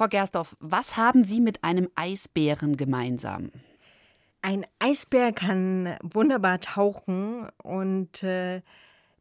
Frau 0.00 0.08
Gersdorf, 0.08 0.56
was 0.60 0.96
haben 0.96 1.24
Sie 1.24 1.42
mit 1.42 1.62
einem 1.62 1.90
Eisbären 1.94 2.78
gemeinsam? 2.78 3.50
Ein 4.40 4.64
Eisbär 4.78 5.30
kann 5.30 5.94
wunderbar 6.02 6.58
tauchen 6.60 7.46
und 7.62 8.22
äh, 8.22 8.62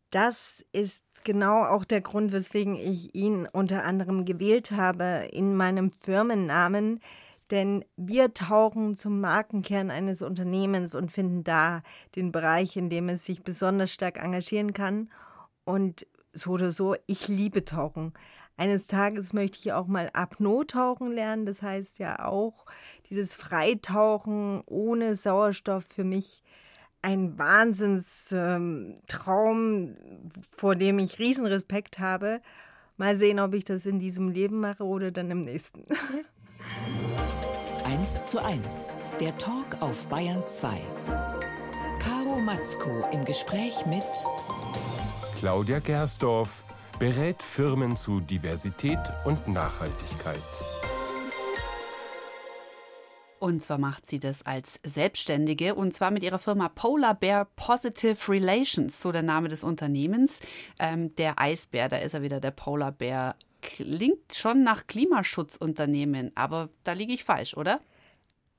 das 0.09 0.63
ist 0.71 1.03
genau 1.25 1.65
auch 1.65 1.83
der 1.83 1.99
Grund, 1.99 2.31
weswegen 2.31 2.77
ich 2.77 3.13
ihn 3.13 3.45
unter 3.51 3.83
anderem 3.83 4.23
gewählt 4.23 4.71
habe 4.71 5.27
in 5.33 5.53
meinem 5.53 5.91
Firmennamen. 5.91 7.01
Denn 7.51 7.83
wir 7.97 8.33
tauchen 8.33 8.95
zum 8.95 9.19
Markenkern 9.19 9.91
eines 9.91 10.21
Unternehmens 10.21 10.95
und 10.95 11.11
finden 11.11 11.43
da 11.43 11.83
den 12.15 12.31
Bereich, 12.31 12.77
in 12.77 12.89
dem 12.89 13.09
es 13.09 13.25
sich 13.25 13.43
besonders 13.43 13.91
stark 13.91 14.15
engagieren 14.15 14.71
kann. 14.71 15.09
Und 15.65 16.07
so 16.31 16.51
oder 16.51 16.71
so, 16.71 16.95
ich 17.05 17.27
liebe 17.27 17.65
Tauchen. 17.65 18.13
Eines 18.59 18.87
Tages 18.87 19.31
möchte 19.31 19.57
ich 19.57 19.71
auch 19.71 19.87
mal 19.87 20.09
Apnoe-Tauchen 20.11 21.13
lernen. 21.13 21.45
Das 21.45 21.61
heißt 21.61 21.97
ja 21.97 22.25
auch 22.25 22.65
dieses 23.09 23.33
Freitauchen 23.33 24.63
ohne 24.65 25.15
Sauerstoff 25.15 25.85
für 25.85 26.03
mich 26.03 26.43
ein 27.01 27.39
Wahnsinnstraum, 27.39 28.57
ähm, 29.31 29.95
vor 30.51 30.75
dem 30.75 30.99
ich 30.99 31.19
Riesenrespekt 31.19 31.99
habe. 31.99 32.41
Mal 32.97 33.15
sehen, 33.15 33.39
ob 33.39 33.53
ich 33.53 33.63
das 33.63 33.85
in 33.85 33.97
diesem 33.97 34.27
Leben 34.27 34.59
mache 34.59 34.83
oder 34.83 35.11
dann 35.11 35.31
im 35.31 35.39
nächsten. 35.39 35.85
1 37.85 38.25
zu 38.25 38.43
1, 38.43 38.97
der 39.21 39.37
Talk 39.37 39.77
auf 39.79 40.05
Bayern 40.07 40.43
2. 40.45 40.67
Caro 41.99 42.41
Matzko 42.41 43.07
im 43.13 43.23
Gespräch 43.23 43.85
mit 43.85 44.03
Claudia 45.39 45.79
Gersdorf 45.79 46.65
berät 46.99 47.41
Firmen 47.41 47.95
zu 47.95 48.19
Diversität 48.19 48.99
und 49.23 49.47
Nachhaltigkeit. 49.47 50.35
Und 53.39 53.63
zwar 53.63 53.77
macht 53.77 54.05
sie 54.05 54.19
das 54.19 54.45
als 54.45 54.81
Selbstständige 54.83 55.75
und 55.75 55.93
zwar 55.93 56.11
mit 56.11 56.23
ihrer 56.23 56.39
Firma 56.39 56.67
Polar 56.67 57.15
Bear 57.15 57.45
Positive 57.55 58.17
Relations, 58.27 59.01
so 59.01 59.13
der 59.13 59.23
Name 59.23 59.47
des 59.47 59.63
Unternehmens. 59.63 60.41
Ähm, 60.77 61.15
der 61.15 61.39
Eisbär, 61.39 61.87
da 61.87 61.97
ist 61.99 62.13
er 62.13 62.21
wieder, 62.21 62.41
der 62.41 62.51
Polar 62.51 62.91
Bear. 62.91 63.37
Klingt 63.61 64.35
schon 64.35 64.63
nach 64.63 64.85
Klimaschutzunternehmen, 64.87 66.33
aber 66.35 66.67
da 66.83 66.91
liege 66.91 67.13
ich 67.13 67.23
falsch, 67.23 67.55
oder? 67.55 67.79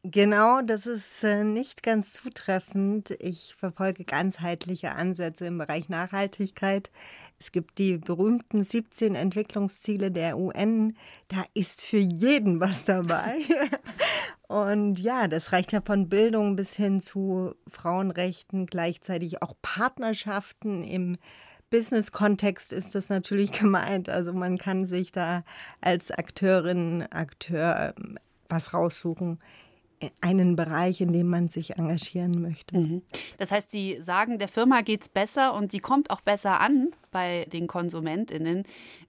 Genau, 0.02 0.62
das 0.62 0.86
ist 0.86 1.22
äh, 1.24 1.44
nicht 1.44 1.82
ganz 1.82 2.12
zutreffend. 2.14 3.10
Ich 3.20 3.54
verfolge 3.58 4.04
ganzheitliche 4.04 4.92
Ansätze 4.92 5.44
im 5.44 5.58
Bereich 5.58 5.90
Nachhaltigkeit. 5.90 6.90
Es 7.38 7.52
gibt 7.52 7.76
die 7.76 7.98
berühmten 7.98 8.64
17 8.64 9.14
Entwicklungsziele 9.14 10.10
der 10.10 10.38
UN. 10.38 10.96
Da 11.28 11.44
ist 11.52 11.82
für 11.82 11.98
jeden 11.98 12.60
was 12.60 12.86
dabei. 12.86 13.36
Und 14.48 14.98
ja, 14.98 15.28
das 15.28 15.52
reicht 15.52 15.72
ja 15.72 15.82
von 15.82 16.08
Bildung 16.08 16.56
bis 16.56 16.74
hin 16.74 17.02
zu 17.02 17.54
Frauenrechten, 17.68 18.66
gleichzeitig 18.66 19.42
auch 19.42 19.54
Partnerschaften 19.60 20.82
im 20.82 21.18
Business-Kontext 21.68 22.72
ist 22.72 22.94
das 22.94 23.10
natürlich 23.10 23.52
gemeint. 23.58 24.08
Also 24.08 24.32
man 24.32 24.56
kann 24.56 24.86
sich 24.86 25.12
da 25.12 25.44
als 25.82 26.10
Akteurin, 26.10 27.06
Akteur 27.10 27.94
ähm, 27.98 28.18
was 28.48 28.72
raussuchen, 28.74 29.38
einen 30.20 30.56
Bereich, 30.56 31.00
in 31.00 31.12
dem 31.12 31.28
man 31.28 31.48
sich 31.48 31.76
engagieren 31.76 32.40
möchte. 32.40 32.78
Mhm. 32.78 33.02
Das 33.38 33.50
heißt, 33.50 33.70
Sie 33.70 33.98
sagen, 34.00 34.38
der 34.38 34.48
Firma 34.48 34.80
geht 34.80 35.02
es 35.02 35.08
besser 35.08 35.54
und 35.54 35.72
sie 35.72 35.80
kommt 35.80 36.10
auch 36.10 36.20
besser 36.20 36.60
an 36.60 36.90
bei 37.10 37.46
den 37.52 37.66
KonsumentInnen, 37.66 38.62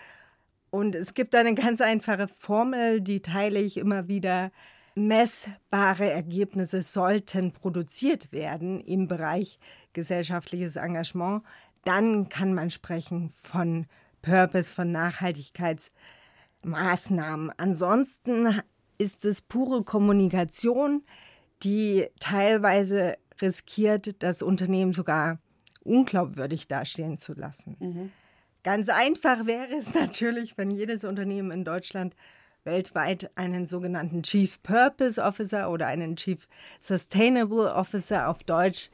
Und 0.71 0.97
es 0.97 1.15
gibt 1.15 1.37
eine 1.37 1.55
ganz 1.55 1.81
einfache 1.81 2.27
Formel, 2.27 3.01
die 3.01 3.23
teile 3.23 3.61
ich 3.61 3.77
immer 3.77 4.09
wieder 4.09 4.51
messbare 4.97 6.11
Ergebnisse 6.11 6.83
sollten 6.83 7.53
produziert 7.53 8.33
werden 8.33 8.81
im 8.81 9.07
Bereich 9.07 9.61
gesellschaftliches 9.93 10.75
Engagement, 10.75 11.45
dann 11.85 12.29
kann 12.29 12.53
man 12.53 12.71
sprechen 12.71 13.31
von 13.31 13.87
Purpose, 14.21 14.75
von 14.75 14.91
Nachhaltigkeitsmaßnahmen. 14.91 17.53
Ansonsten 17.57 18.61
ist 18.99 19.25
es 19.25 19.41
pure 19.41 19.85
Kommunikation, 19.85 21.05
die 21.63 22.09
teilweise 22.19 23.15
riskiert, 23.41 24.21
das 24.25 24.43
Unternehmen 24.43 24.95
sogar 24.95 25.39
unglaubwürdig 25.84 26.67
dastehen 26.69 27.19
zu 27.19 27.33
lassen. 27.33 27.77
Mhm. 27.78 28.12
Ganz 28.62 28.89
einfach 28.89 29.47
wäre 29.47 29.75
es 29.77 29.95
natürlich, 29.95 30.56
wenn 30.56 30.71
jedes 30.71 31.05
Unternehmen 31.05 31.50
in 31.50 31.65
Deutschland 31.65 32.15
weltweit 32.65 33.31
einen 33.37 33.67
sogenannten 33.67 34.23
Chief 34.23 34.62
Purpose 34.62 35.23
Officer 35.23 35.71
oder 35.71 35.87
einen 35.87 36.17
Chief 36.17 36.49
Sustainable 36.81 37.75
Officer 37.75 38.29
auf 38.29 38.43
Deutsch 38.43 38.91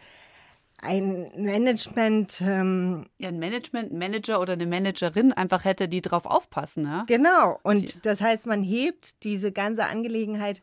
ein 0.82 1.30
Management. 1.36 2.40
Ähm, 2.40 3.06
ja, 3.18 3.28
ein 3.28 3.38
Management, 3.38 3.92
Manager 3.92 4.40
oder 4.40 4.54
eine 4.54 4.66
Managerin 4.66 5.32
einfach 5.32 5.64
hätte, 5.64 5.88
die 5.88 6.00
drauf 6.00 6.26
aufpassen. 6.26 6.84
Ja? 6.84 7.04
Genau. 7.06 7.58
Und 7.62 7.94
die. 7.94 8.00
das 8.02 8.20
heißt, 8.20 8.46
man 8.46 8.62
hebt 8.62 9.22
diese 9.24 9.52
ganze 9.52 9.86
Angelegenheit 9.86 10.62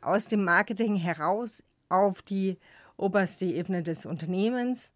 aus 0.00 0.28
dem 0.28 0.44
Marketing 0.44 0.96
heraus 0.96 1.62
auf 1.88 2.22
die 2.22 2.58
oberste 2.96 3.44
Ebene 3.44 3.82
des 3.82 4.06
Unternehmens, 4.06 4.92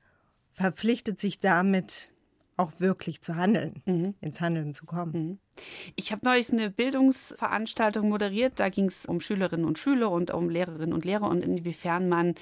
verpflichtet 0.54 1.20
sich 1.20 1.40
damit 1.40 2.10
auch 2.56 2.72
wirklich 2.78 3.20
zu 3.20 3.34
handeln, 3.36 3.82
mhm. 3.84 4.14
ins 4.20 4.40
Handeln 4.40 4.74
zu 4.74 4.86
kommen. 4.86 5.12
Mhm. 5.12 5.38
Ich 5.96 6.12
habe 6.12 6.24
neulich 6.24 6.52
eine 6.52 6.70
Bildungsveranstaltung 6.70 8.08
moderiert. 8.08 8.54
Da 8.56 8.68
ging 8.68 8.86
es 8.86 9.06
um 9.06 9.20
Schülerinnen 9.20 9.66
und 9.66 9.78
Schüler 9.78 10.10
und 10.10 10.30
um 10.32 10.48
Lehrerinnen 10.48 10.92
und 10.92 11.04
Lehrer 11.04 11.28
und 11.28 11.44
inwiefern 11.44 12.08
man 12.08 12.34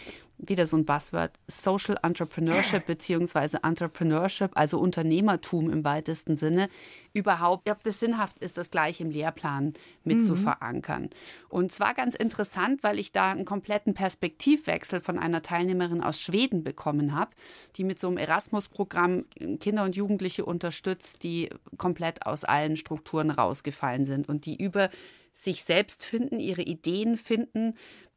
wieder 0.44 0.66
so 0.66 0.76
ein 0.76 0.84
Buzzword, 0.84 1.32
Social 1.46 1.96
Entrepreneurship 2.02 2.84
beziehungsweise 2.86 3.60
Entrepreneurship, 3.62 4.50
also 4.54 4.78
Unternehmertum 4.78 5.70
im 5.70 5.84
weitesten 5.84 6.36
Sinne, 6.36 6.68
überhaupt, 7.12 7.70
ob 7.70 7.82
das 7.84 8.00
sinnhaft 8.00 8.38
ist, 8.40 8.58
das 8.58 8.70
gleich 8.70 9.00
im 9.00 9.10
Lehrplan 9.10 9.72
mit 10.04 10.18
mhm. 10.18 10.22
zu 10.22 10.36
verankern. 10.36 11.10
Und 11.48 11.70
zwar 11.70 11.94
ganz 11.94 12.14
interessant, 12.14 12.82
weil 12.82 12.98
ich 12.98 13.12
da 13.12 13.30
einen 13.30 13.44
kompletten 13.44 13.94
Perspektivwechsel 13.94 15.00
von 15.00 15.18
einer 15.18 15.42
Teilnehmerin 15.42 16.02
aus 16.02 16.20
Schweden 16.20 16.64
bekommen 16.64 17.14
habe, 17.14 17.30
die 17.76 17.84
mit 17.84 17.98
so 17.98 18.08
einem 18.08 18.16
Erasmus-Programm 18.16 19.26
Kinder 19.60 19.84
und 19.84 19.94
Jugendliche 19.94 20.44
unterstützt, 20.44 21.22
die 21.22 21.50
komplett 21.78 22.26
aus 22.26 22.44
allen 22.44 22.76
Strukturen 22.76 23.30
rausgefallen 23.30 24.04
sind 24.04 24.28
und 24.28 24.44
die 24.44 24.60
über 24.60 24.90
sich 25.32 25.64
selbst 25.64 26.04
finden, 26.04 26.40
ihre 26.40 26.62
Ideen 26.62 27.16
finden, 27.16 27.74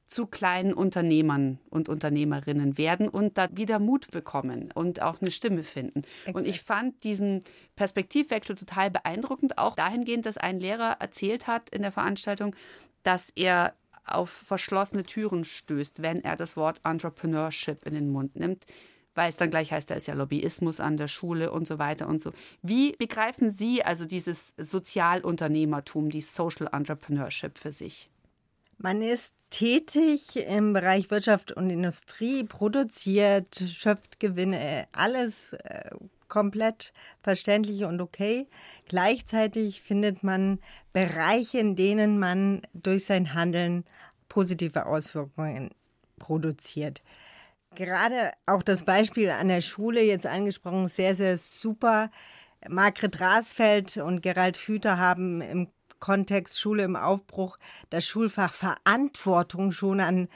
zu 0.07 0.27
kleinen 0.27 0.73
Unternehmern 0.73 1.59
und 1.69 1.89
Unternehmerinnen 1.89 2.77
werden 2.77 3.09
und 3.09 3.37
da 3.37 3.47
wieder 3.51 3.79
Mut 3.79 4.11
bekommen 4.11 4.71
und 4.73 5.01
auch 5.01 5.21
eine 5.21 5.31
Stimme 5.31 5.63
finden. 5.63 6.03
Exakt. 6.25 6.37
Und 6.37 6.45
ich 6.45 6.61
fand 6.61 7.03
diesen 7.03 7.43
Perspektivwechsel 7.75 8.55
total 8.55 8.91
beeindruckend, 8.91 9.57
auch 9.57 9.75
dahingehend, 9.75 10.25
dass 10.25 10.37
ein 10.37 10.59
Lehrer 10.59 10.97
erzählt 10.99 11.47
hat 11.47 11.69
in 11.69 11.81
der 11.81 11.91
Veranstaltung, 11.91 12.55
dass 13.03 13.31
er 13.35 13.73
auf 14.05 14.29
verschlossene 14.29 15.03
Türen 15.03 15.43
stößt, 15.43 16.01
wenn 16.01 16.23
er 16.23 16.35
das 16.35 16.55
Wort 16.55 16.81
Entrepreneurship 16.83 17.85
in 17.85 17.95
den 17.95 18.11
Mund 18.11 18.35
nimmt, 18.35 18.65
weil 19.15 19.29
es 19.29 19.37
dann 19.37 19.49
gleich 19.49 19.71
heißt, 19.71 19.89
da 19.89 19.95
ist 19.95 20.07
ja 20.07 20.13
Lobbyismus 20.13 20.79
an 20.79 20.97
der 20.97 21.07
Schule 21.07 21.51
und 21.51 21.67
so 21.67 21.79
weiter 21.79 22.07
und 22.07 22.21
so. 22.21 22.31
Wie 22.61 22.91
begreifen 22.93 23.51
Sie 23.51 23.83
also 23.83 24.05
dieses 24.05 24.53
Sozialunternehmertum, 24.57 26.09
die 26.09 26.21
Social 26.21 26.69
Entrepreneurship 26.71 27.57
für 27.57 27.71
sich? 27.71 28.11
Man 28.77 29.01
ist 29.01 29.33
tätig 29.49 30.35
im 30.35 30.73
Bereich 30.73 31.09
Wirtschaft 31.09 31.51
und 31.51 31.69
Industrie, 31.69 32.43
produziert, 32.43 33.55
schöpft 33.55 34.19
Gewinne, 34.19 34.87
alles 34.91 35.53
äh, 35.53 35.91
komplett 36.27 36.91
verständlich 37.21 37.85
und 37.85 38.01
okay. 38.01 38.47
Gleichzeitig 38.87 39.81
findet 39.81 40.23
man 40.23 40.59
Bereiche, 40.91 41.59
in 41.59 41.75
denen 41.75 42.19
man 42.19 42.61
durch 42.73 43.05
sein 43.05 43.33
Handeln 43.33 43.85
positive 44.27 44.85
Auswirkungen 44.85 45.71
produziert. 46.19 47.01
Gerade 47.75 48.31
auch 48.45 48.63
das 48.63 48.83
Beispiel 48.83 49.29
an 49.29 49.49
der 49.49 49.61
Schule 49.61 50.01
jetzt 50.01 50.25
angesprochen, 50.25 50.87
sehr, 50.87 51.15
sehr 51.15 51.37
super. 51.37 52.09
Margret 52.67 53.19
Rasfeld 53.19 53.97
und 53.97 54.21
Gerald 54.21 54.57
Hüther 54.57 54.97
haben 54.97 55.41
im 55.41 55.69
Kontext 55.99 56.59
Schule 56.59 56.83
im 56.83 56.95
Aufbruch 56.95 57.57
das 57.89 58.05
Schulfach 58.05 58.53
Verantwortung 58.53 59.71
schon 59.71 59.99
an 59.99 60.27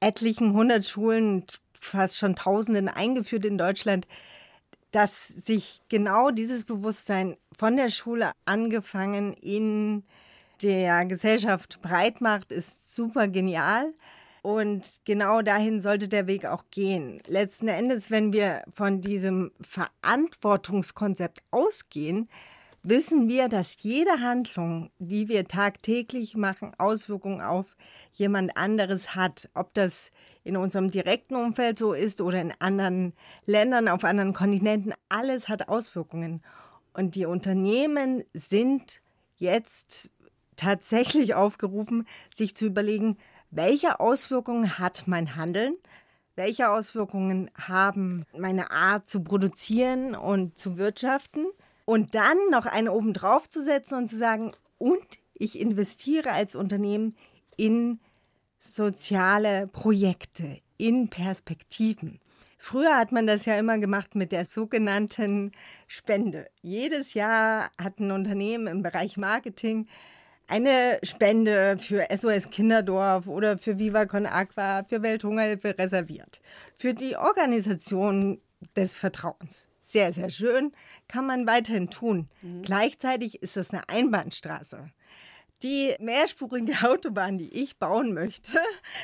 etlichen 0.00 0.52
hundert 0.52 0.86
Schulen, 0.86 1.44
fast 1.80 2.18
schon 2.18 2.36
Tausenden 2.36 2.88
eingeführt 2.88 3.44
in 3.44 3.58
Deutschland, 3.58 4.06
dass 4.90 5.28
sich 5.28 5.80
genau 5.88 6.30
dieses 6.30 6.64
Bewusstsein 6.64 7.36
von 7.56 7.76
der 7.76 7.90
Schule 7.90 8.32
angefangen 8.44 9.34
in 9.34 10.04
der 10.62 11.04
Gesellschaft 11.04 11.80
breit 11.82 12.20
macht, 12.20 12.50
ist 12.52 12.94
super 12.94 13.28
genial. 13.28 13.92
Und 14.42 14.86
genau 15.04 15.42
dahin 15.42 15.80
sollte 15.80 16.08
der 16.08 16.28
Weg 16.28 16.46
auch 16.46 16.64
gehen. 16.70 17.20
Letzten 17.26 17.66
Endes, 17.66 18.12
wenn 18.12 18.32
wir 18.32 18.62
von 18.72 19.00
diesem 19.00 19.50
Verantwortungskonzept 19.60 21.42
ausgehen, 21.50 22.28
wissen 22.88 23.28
wir, 23.28 23.48
dass 23.48 23.82
jede 23.82 24.20
Handlung, 24.20 24.90
die 24.98 25.28
wir 25.28 25.48
tagtäglich 25.48 26.36
machen, 26.36 26.72
Auswirkungen 26.78 27.40
auf 27.40 27.76
jemand 28.12 28.56
anderes 28.56 29.16
hat. 29.16 29.48
Ob 29.54 29.74
das 29.74 30.10
in 30.44 30.56
unserem 30.56 30.88
direkten 30.88 31.34
Umfeld 31.34 31.78
so 31.78 31.92
ist 31.92 32.20
oder 32.20 32.40
in 32.40 32.52
anderen 32.60 33.12
Ländern, 33.44 33.88
auf 33.88 34.04
anderen 34.04 34.32
Kontinenten, 34.32 34.94
alles 35.08 35.48
hat 35.48 35.68
Auswirkungen. 35.68 36.42
Und 36.94 37.16
die 37.16 37.26
Unternehmen 37.26 38.22
sind 38.32 39.00
jetzt 39.36 40.10
tatsächlich 40.54 41.34
aufgerufen, 41.34 42.06
sich 42.32 42.54
zu 42.54 42.66
überlegen, 42.66 43.18
welche 43.50 43.98
Auswirkungen 43.98 44.78
hat 44.78 45.04
mein 45.06 45.34
Handeln? 45.34 45.76
Welche 46.36 46.70
Auswirkungen 46.70 47.50
haben 47.54 48.24
meine 48.36 48.70
Art 48.70 49.08
zu 49.08 49.24
produzieren 49.24 50.14
und 50.14 50.56
zu 50.56 50.76
wirtschaften? 50.76 51.46
Und 51.86 52.14
dann 52.14 52.36
noch 52.50 52.66
eine 52.66 52.92
oben 52.92 53.14
drauf 53.14 53.48
zu 53.48 53.62
setzen 53.62 53.94
und 53.96 54.08
zu 54.08 54.18
sagen, 54.18 54.52
und 54.76 55.06
ich 55.32 55.58
investiere 55.58 56.32
als 56.32 56.54
Unternehmen 56.54 57.16
in 57.56 58.00
soziale 58.58 59.68
Projekte, 59.68 60.58
in 60.76 61.08
Perspektiven. 61.08 62.20
Früher 62.58 62.96
hat 62.96 63.12
man 63.12 63.26
das 63.26 63.44
ja 63.44 63.54
immer 63.54 63.78
gemacht 63.78 64.16
mit 64.16 64.32
der 64.32 64.44
sogenannten 64.44 65.52
Spende. 65.86 66.48
Jedes 66.62 67.14
Jahr 67.14 67.70
hat 67.80 68.00
ein 68.00 68.10
Unternehmen 68.10 68.66
im 68.66 68.82
Bereich 68.82 69.16
Marketing 69.16 69.86
eine 70.48 70.98
Spende 71.02 71.76
für 71.78 72.06
SOS 72.14 72.50
Kinderdorf 72.50 73.26
oder 73.28 73.58
für 73.58 73.78
Viva 73.78 74.06
Con 74.06 74.26
Aqua, 74.26 74.84
für 74.84 75.02
Welthungerhilfe 75.02 75.78
reserviert. 75.78 76.40
Für 76.76 76.94
die 76.94 77.16
Organisation 77.16 78.40
des 78.74 78.94
Vertrauens 78.94 79.66
sehr, 79.86 80.12
sehr 80.12 80.30
schön, 80.30 80.72
kann 81.08 81.26
man 81.26 81.46
weiterhin 81.46 81.90
tun. 81.90 82.28
Mhm. 82.42 82.62
Gleichzeitig 82.62 83.42
ist 83.42 83.56
es 83.56 83.70
eine 83.70 83.88
Einbahnstraße. 83.88 84.90
Die 85.62 85.94
mehrspurige 86.00 86.72
Autobahn, 86.88 87.38
die 87.38 87.62
ich 87.62 87.78
bauen 87.78 88.12
möchte, 88.12 88.52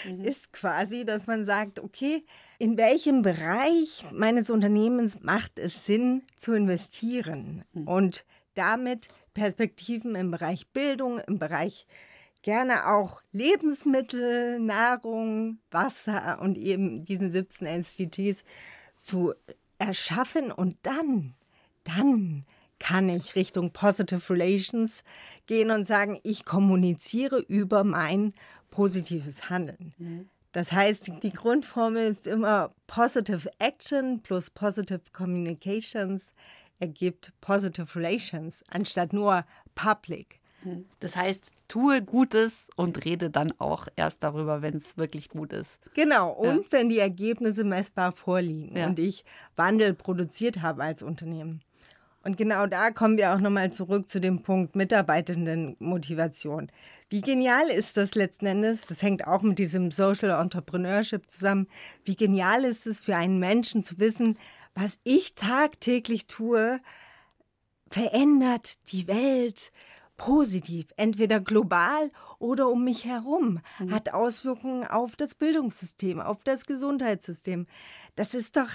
mhm. 0.05 0.25
ist 0.25 0.53
quasi, 0.53 1.05
dass 1.05 1.27
man 1.27 1.45
sagt, 1.45 1.79
okay, 1.79 2.25
in 2.59 2.77
welchem 2.77 3.23
Bereich 3.23 4.05
meines 4.13 4.51
Unternehmens 4.51 5.21
macht 5.23 5.59
es 5.59 5.87
Sinn 5.87 6.23
zu 6.37 6.53
investieren 6.53 7.65
mhm. 7.73 7.89
und 7.89 8.25
damit 8.55 9.09
Perspektiven 9.35 10.15
im 10.15 10.31
Bereich 10.31 10.69
Bildung, 10.69 11.19
im 11.21 11.39
Bereich 11.39 11.87
gerne 12.43 12.89
auch 12.89 13.23
Lebensmittel, 13.31 14.59
Nahrung, 14.59 15.59
Wasser 15.71 16.39
und 16.43 16.59
eben 16.59 17.05
diesen 17.05 17.31
17 17.31 17.67
SDGs 17.67 18.43
zu 19.01 19.33
erschaffen 19.83 20.53
und 20.53 20.77
dann, 20.83 21.35
dann 21.85 22.45
kann 22.79 23.09
ich 23.09 23.37
Richtung 23.37 23.73
Positive 23.73 24.29
Relations 24.31 25.05
gehen 25.47 25.71
und 25.71 25.87
sagen, 25.87 26.19
ich 26.23 26.45
kommuniziere 26.45 27.39
über 27.39 27.85
mein 27.85 28.33
positives 28.71 29.51
Handeln. 29.51 29.95
Das 30.53 30.73
heißt, 30.73 31.11
die 31.23 31.33
Grundformel 31.33 32.11
ist 32.11 32.27
immer 32.27 32.75
Positive 32.87 33.49
Action 33.59 34.21
plus 34.23 34.51
Positive 34.51 35.01
Communications 35.13 36.33
ergibt 36.79 37.33
Positive 37.41 37.95
Relations 37.95 38.63
anstatt 38.69 39.13
nur 39.13 39.45
Public. 39.75 40.41
Das 41.01 41.17
heißt, 41.17 41.53
tue 41.69 42.03
Gutes 42.03 42.69
und 42.77 43.05
rede 43.05 43.31
dann 43.31 43.53
auch 43.59 43.89
erst 43.97 44.23
darüber, 44.23 44.63
wenn 44.63 44.77
es 44.77 44.97
wirklich 44.97 45.29
gut 45.29 45.53
ist. 45.53 45.79
Genau, 45.95 46.31
und 46.31 46.65
ja. 46.65 46.67
wenn 46.71 46.89
die 46.89 46.99
Ergebnisse 46.99 47.65
messbar 47.65 48.13
vorliegen 48.13 48.77
ja. 48.77 48.87
und 48.87 48.99
ich 48.99 49.25
Wandel 49.57 49.95
produziert 49.95 50.63
habe 50.63 50.83
als 50.83 51.03
Unternehmen. 51.03 51.63
Und 52.25 52.37
genau 52.37 52.67
da 52.67 52.91
kommen 52.91 53.19
wir 53.19 53.35
auch 53.35 53.41
nochmal 53.41 53.73
zurück 53.73 54.09
zu 54.09 54.21
dem 54.21 54.43
Punkt 54.43 54.77
Mitarbeitendenmotivation. 54.77 56.71
Wie 57.09 57.21
genial 57.21 57.69
ist 57.69 57.97
das 57.97 58.15
letzten 58.15 58.47
Endes? 58.47 58.83
Das 58.83 59.03
hängt 59.03 59.27
auch 59.27 59.43
mit 59.43 59.59
diesem 59.59 59.91
Social 59.91 60.31
Entrepreneurship 60.41 61.29
zusammen. 61.29 61.67
Wie 62.05 62.15
genial 62.15 62.65
ist 62.65 62.87
es 62.87 63.01
für 63.01 63.17
einen 63.17 63.39
Menschen 63.41 63.83
zu 63.83 63.99
wissen, 63.99 64.39
was 64.75 64.99
ich 65.03 65.35
tagtäglich 65.35 66.27
tue, 66.27 66.81
verändert 67.91 68.75
die 68.93 69.07
Welt 69.09 69.73
positiv, 70.25 70.87
entweder 70.97 71.41
global 71.41 72.09
oder 72.39 72.69
um 72.69 72.85
mich 72.85 73.05
herum, 73.05 73.59
mhm. 73.81 73.93
hat 73.93 74.15
Auswirkungen 74.15 74.87
auf 74.87 75.17
das 75.17 75.35
Bildungssystem, 75.35 76.21
auf 76.21 76.45
das 76.45 76.65
Gesundheitssystem. 76.65 77.67
Das 78.15 78.33
ist 78.33 78.57
doch, 78.57 78.69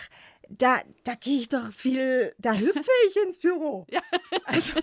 da, 0.50 0.82
da 1.06 1.16
gehe 1.16 1.40
ich 1.40 1.48
doch 1.48 1.72
viel, 1.72 2.34
da 2.38 2.52
hüpfe 2.52 2.92
ich 3.10 3.24
ins 3.24 3.40
Büro. 3.40 3.86
Ja. 3.98 4.02
Also. 4.44 4.82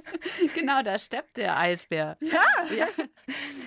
genau, 0.54 0.82
da 0.82 0.98
steppt 0.98 1.36
der 1.36 1.58
Eisbär. 1.58 2.16
Ja. 2.20 2.74
ja. 2.74 2.86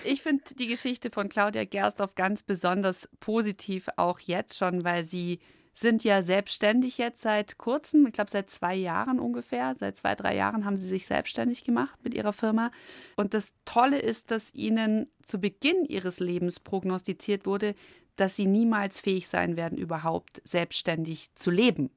Ich 0.04 0.24
finde 0.24 0.44
die 0.56 0.68
Geschichte 0.68 1.12
von 1.12 1.30
Claudia 1.30 1.66
Gerstorf 1.66 2.16
ganz 2.16 2.42
besonders 2.42 3.10
positiv, 3.20 3.90
auch 3.96 4.20
jetzt 4.20 4.58
schon, 4.58 4.84
weil 4.84 5.04
sie 5.04 5.40
sind 5.80 6.04
ja 6.04 6.22
selbstständig 6.22 6.98
jetzt 6.98 7.22
seit 7.22 7.58
kurzem, 7.58 8.06
ich 8.08 8.14
glaube 8.14 8.32
seit 8.32 8.50
zwei 8.50 8.76
Jahren 8.76 9.20
ungefähr, 9.20 9.76
seit 9.80 9.98
zwei, 9.98 10.16
drei 10.16 10.36
Jahren 10.36 10.66
haben 10.66 10.78
sie 10.78 10.88
sich 10.88 11.06
selbstständig 11.06 11.64
gemacht 11.64 11.98
mit 12.04 12.14
ihrer 12.14 12.34
Firma. 12.34 12.72
Und 13.16 13.34
das 13.34 13.52
Tolle 13.66 14.00
ist, 14.00 14.32
dass 14.32 14.54
ihnen 14.54 15.08
zu 15.26 15.40
Beginn 15.40 15.86
ihres 15.86 16.20
Lebens 16.20 16.60
prognostiziert 16.60 17.46
wurde, 17.46 17.76
dass 18.16 18.36
sie 18.36 18.48
niemals 18.48 19.00
fähig 19.00 19.28
sein 19.28 19.56
werden, 19.56 19.78
überhaupt 19.78 20.42
selbstständig 20.46 21.30
zu 21.36 21.52
leben 21.52 21.90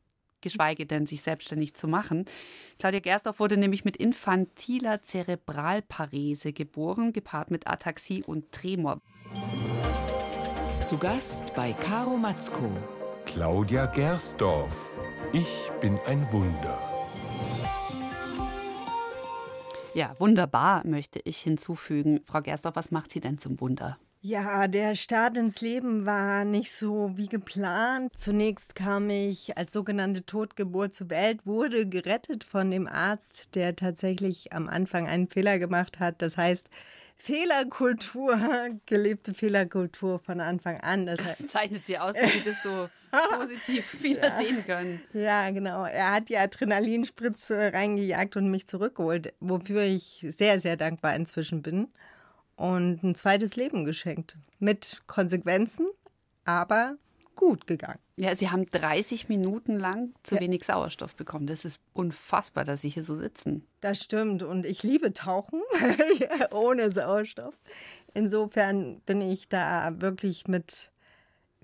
geschweige 0.42 0.84
denn 0.84 1.06
sich 1.06 1.22
selbstständig 1.22 1.74
zu 1.74 1.88
machen. 1.88 2.26
Claudia 2.78 3.00
Gerstorf 3.00 3.38
wurde 3.40 3.56
nämlich 3.56 3.84
mit 3.84 3.96
infantiler 3.96 5.02
Zerebralparese 5.02 6.52
geboren, 6.52 7.12
gepaart 7.12 7.50
mit 7.50 7.66
Ataxie 7.66 8.22
und 8.24 8.52
Tremor. 8.52 9.00
Zu 10.82 10.98
Gast 10.98 11.54
bei 11.54 11.72
Caro 11.72 12.16
Matzko. 12.16 12.70
Claudia 13.26 13.86
Gersdorf. 13.86 14.92
Ich 15.32 15.70
bin 15.80 15.98
ein 16.06 16.30
Wunder. 16.32 16.78
Ja, 19.94 20.14
wunderbar 20.18 20.86
möchte 20.86 21.20
ich 21.24 21.38
hinzufügen. 21.38 22.20
Frau 22.26 22.40
Gersdorf, 22.40 22.76
was 22.76 22.90
macht 22.90 23.12
Sie 23.12 23.20
denn 23.20 23.38
zum 23.38 23.60
Wunder? 23.60 23.98
Ja, 24.20 24.68
der 24.68 24.94
Start 24.94 25.36
ins 25.36 25.60
Leben 25.60 26.06
war 26.06 26.44
nicht 26.44 26.72
so 26.72 27.12
wie 27.16 27.26
geplant. 27.26 28.12
Zunächst 28.16 28.74
kam 28.74 29.10
ich 29.10 29.56
als 29.56 29.72
sogenannte 29.72 30.24
Totgeburt 30.24 30.94
zur 30.94 31.10
Welt, 31.10 31.46
wurde 31.46 31.88
gerettet 31.88 32.44
von 32.44 32.70
dem 32.70 32.86
Arzt, 32.86 33.54
der 33.54 33.74
tatsächlich 33.76 34.52
am 34.52 34.68
Anfang 34.68 35.08
einen 35.08 35.28
Fehler 35.28 35.58
gemacht 35.58 35.98
hat. 36.00 36.22
Das 36.22 36.36
heißt, 36.36 36.68
Fehlerkultur, 37.16 38.38
gelebte 38.86 39.34
Fehlerkultur 39.34 40.18
von 40.18 40.40
Anfang 40.40 40.80
an. 40.80 41.06
Das, 41.06 41.18
das 41.18 41.46
zeichnet 41.46 41.84
sie 41.84 41.98
aus, 41.98 42.14
wie 42.14 42.30
Sie 42.30 42.44
das 42.44 42.62
so 42.62 42.88
positiv 43.38 44.02
wieder 44.02 44.28
ja. 44.28 44.38
sehen 44.38 44.64
können. 44.64 45.02
Ja, 45.12 45.50
genau. 45.50 45.84
Er 45.84 46.12
hat 46.12 46.28
die 46.28 46.36
Adrenalinspritze 46.36 47.72
reingejagt 47.72 48.36
und 48.36 48.50
mich 48.50 48.66
zurückgeholt, 48.66 49.34
wofür 49.40 49.82
ich 49.82 50.26
sehr, 50.36 50.60
sehr 50.60 50.76
dankbar 50.76 51.14
inzwischen 51.14 51.62
bin. 51.62 51.88
Und 52.56 53.02
ein 53.02 53.14
zweites 53.14 53.56
Leben 53.56 53.84
geschenkt. 53.84 54.36
Mit 54.58 55.02
Konsequenzen, 55.06 55.86
aber 56.44 56.96
gut 57.34 57.66
gegangen. 57.66 57.98
Ja, 58.16 58.36
Sie 58.36 58.50
haben 58.50 58.66
30 58.66 59.28
Minuten 59.28 59.76
lang 59.76 60.14
zu 60.22 60.36
ja. 60.36 60.42
wenig 60.42 60.64
Sauerstoff 60.64 61.16
bekommen. 61.16 61.46
Das 61.46 61.64
ist 61.64 61.80
unfassbar, 61.92 62.64
dass 62.64 62.82
Sie 62.82 62.90
hier 62.90 63.04
so 63.04 63.16
sitzen. 63.16 63.66
Das 63.80 64.02
stimmt. 64.02 64.42
Und 64.42 64.66
ich 64.66 64.82
liebe 64.82 65.12
Tauchen 65.12 65.60
ohne 66.52 66.92
Sauerstoff. 66.92 67.54
Insofern 68.14 69.00
bin 69.00 69.22
ich 69.22 69.48
da 69.48 69.94
wirklich 69.98 70.46
mit 70.46 70.91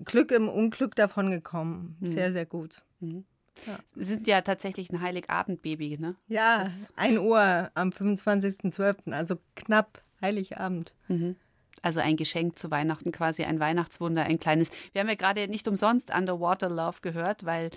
Glück 0.05 0.31
im 0.31 0.49
Unglück 0.49 0.95
davon 0.95 1.31
gekommen. 1.31 1.97
Mhm. 1.99 2.07
Sehr, 2.07 2.31
sehr 2.31 2.45
gut. 2.45 2.83
Mhm. 2.99 3.25
Ja. 3.67 3.77
Sie 3.95 4.03
sind 4.05 4.27
ja 4.27 4.41
tatsächlich 4.41 4.89
ein 4.89 5.01
Heiligabend-Baby, 5.01 5.97
ne? 5.99 6.15
Ja, 6.27 6.59
das 6.59 6.87
1 6.95 7.19
Uhr 7.19 7.69
am 7.73 7.89
25.12., 7.89 9.11
also 9.11 9.37
knapp 9.55 10.01
Heiligabend. 10.21 10.93
Mhm. 11.07 11.35
Also 11.81 11.99
ein 11.99 12.17
Geschenk 12.17 12.59
zu 12.59 12.71
Weihnachten, 12.71 13.11
quasi 13.11 13.43
ein 13.43 13.59
Weihnachtswunder, 13.59 14.23
ein 14.23 14.39
kleines. 14.39 14.69
Wir 14.91 15.01
haben 15.01 15.07
ja 15.07 15.15
gerade 15.15 15.47
nicht 15.47 15.67
umsonst 15.67 16.13
Underwater 16.13 16.69
Love 16.69 16.97
gehört, 17.01 17.45
weil 17.45 17.69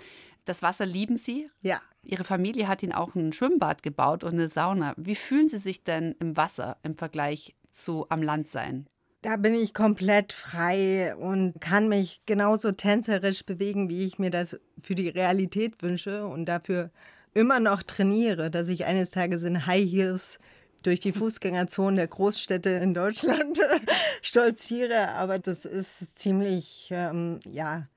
das 0.45 0.61
Wasser 0.61 0.85
lieben 0.85 1.17
Sie. 1.17 1.49
Ja. 1.61 1.81
Ihre 2.03 2.25
Familie 2.25 2.67
hat 2.67 2.83
Ihnen 2.83 2.91
auch 2.91 3.15
ein 3.15 3.31
Schwimmbad 3.31 3.81
gebaut 3.81 4.25
und 4.25 4.33
eine 4.33 4.49
Sauna. 4.49 4.93
Wie 4.97 5.15
fühlen 5.15 5.47
Sie 5.47 5.57
sich 5.57 5.83
denn 5.83 6.15
im 6.19 6.35
Wasser 6.35 6.77
im 6.83 6.95
Vergleich 6.95 7.55
zu 7.71 8.05
am 8.09 8.21
Land 8.21 8.49
sein? 8.49 8.87
Da 9.23 9.37
bin 9.37 9.55
ich 9.55 9.73
komplett 9.73 10.33
frei 10.33 11.15
und 11.15 11.61
kann 11.61 11.87
mich 11.87 12.21
genauso 12.25 12.73
tänzerisch 12.73 13.45
bewegen, 13.45 13.87
wie 13.87 14.05
ich 14.05 14.19
mir 14.19 14.29
das 14.29 14.59
für 14.81 14.95
die 14.95 15.07
Realität 15.07 15.81
wünsche 15.81 16.27
und 16.27 16.45
dafür 16.45 16.91
immer 17.33 17.61
noch 17.61 17.83
trainiere, 17.83 18.51
dass 18.51 18.67
ich 18.67 18.83
eines 18.83 19.11
Tages 19.11 19.43
in 19.43 19.65
High 19.65 19.89
Heels 19.89 20.39
durch 20.83 20.99
die 20.99 21.13
Fußgängerzonen 21.13 21.95
der 21.95 22.09
Großstädte 22.09 22.69
in 22.71 22.93
Deutschland 22.93 23.57
stolziere. 24.21 25.13
Aber 25.13 25.39
das 25.39 25.63
ist 25.63 26.19
ziemlich, 26.19 26.89
ähm, 26.91 27.39
ja, 27.45 27.87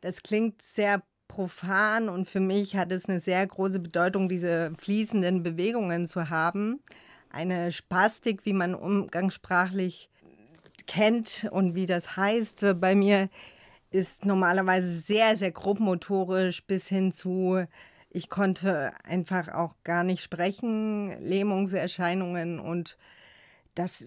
das 0.00 0.24
klingt 0.24 0.62
sehr 0.62 1.00
profan 1.28 2.08
und 2.08 2.28
für 2.28 2.40
mich 2.40 2.76
hat 2.76 2.90
es 2.90 3.08
eine 3.08 3.20
sehr 3.20 3.46
große 3.46 3.78
Bedeutung, 3.78 4.28
diese 4.28 4.72
fließenden 4.78 5.44
Bewegungen 5.44 6.08
zu 6.08 6.28
haben. 6.28 6.80
Eine 7.30 7.70
Spastik, 7.70 8.44
wie 8.44 8.52
man 8.52 8.74
umgangssprachlich 8.74 10.10
kennt 10.86 11.48
und 11.50 11.74
wie 11.74 11.86
das 11.86 12.16
heißt. 12.16 12.66
Bei 12.80 12.94
mir, 12.94 13.28
ist 13.90 14.26
normalerweise 14.26 14.98
sehr, 14.98 15.36
sehr 15.36 15.52
grobmotorisch 15.52 16.64
bis 16.64 16.88
hin 16.88 17.12
zu 17.12 17.66
ich 18.16 18.30
konnte 18.30 18.92
einfach 19.04 19.48
auch 19.48 19.74
gar 19.84 20.02
nicht 20.02 20.22
sprechen, 20.22 21.20
Lähmungserscheinungen 21.20 22.58
und 22.58 22.96
das 23.74 24.06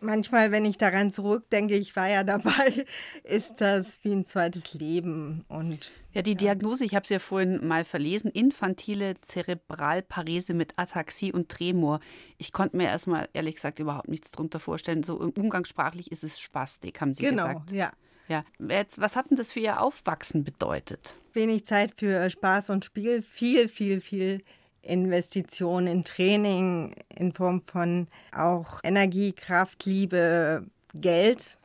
manchmal, 0.00 0.52
wenn 0.52 0.64
ich 0.64 0.76
daran 0.76 1.10
zurückdenke, 1.12 1.74
ich 1.74 1.96
war 1.96 2.08
ja 2.08 2.24
dabei, 2.24 2.84
ist 3.24 3.60
das 3.60 4.00
wie 4.02 4.12
ein 4.12 4.24
zweites 4.24 4.74
Leben. 4.74 5.44
Und, 5.48 5.90
ja, 6.12 6.22
die 6.22 6.34
Diagnose, 6.34 6.84
ich 6.84 6.94
habe 6.94 7.04
es 7.04 7.10
ja 7.10 7.18
vorhin 7.18 7.66
mal 7.66 7.84
verlesen, 7.84 8.30
infantile 8.30 9.14
Zerebralparese 9.20 10.54
mit 10.54 10.78
Ataxie 10.78 11.32
und 11.32 11.48
Tremor. 11.48 12.00
Ich 12.38 12.52
konnte 12.52 12.76
mir 12.76 12.86
erstmal 12.86 13.28
ehrlich 13.32 13.56
gesagt 13.56 13.78
überhaupt 13.78 14.08
nichts 14.08 14.30
darunter 14.30 14.60
vorstellen. 14.60 15.02
So 15.02 15.16
umgangssprachlich 15.16 16.12
ist 16.12 16.24
es 16.24 16.38
Spastik, 16.38 17.00
haben 17.00 17.14
Sie 17.14 17.22
genau, 17.22 17.46
gesagt. 17.46 17.66
Genau, 17.68 17.80
ja. 17.80 17.92
Ja, 18.28 18.44
jetzt, 18.58 19.00
was 19.00 19.14
hat 19.14 19.30
denn 19.30 19.36
das 19.36 19.52
für 19.52 19.60
Ihr 19.60 19.80
Aufwachsen 19.80 20.42
bedeutet? 20.42 21.14
Wenig 21.32 21.64
Zeit 21.64 21.92
für 21.96 22.28
Spaß 22.28 22.70
und 22.70 22.84
Spiel, 22.84 23.22
viel, 23.22 23.68
viel, 23.68 24.00
viel 24.00 24.42
Investition 24.86 25.86
in 25.86 26.04
Training 26.04 26.94
in 27.14 27.32
Form 27.32 27.62
von 27.62 28.08
auch 28.34 28.80
Energie, 28.84 29.32
Kraft, 29.32 29.84
Liebe, 29.84 30.66
Geld. 30.94 31.58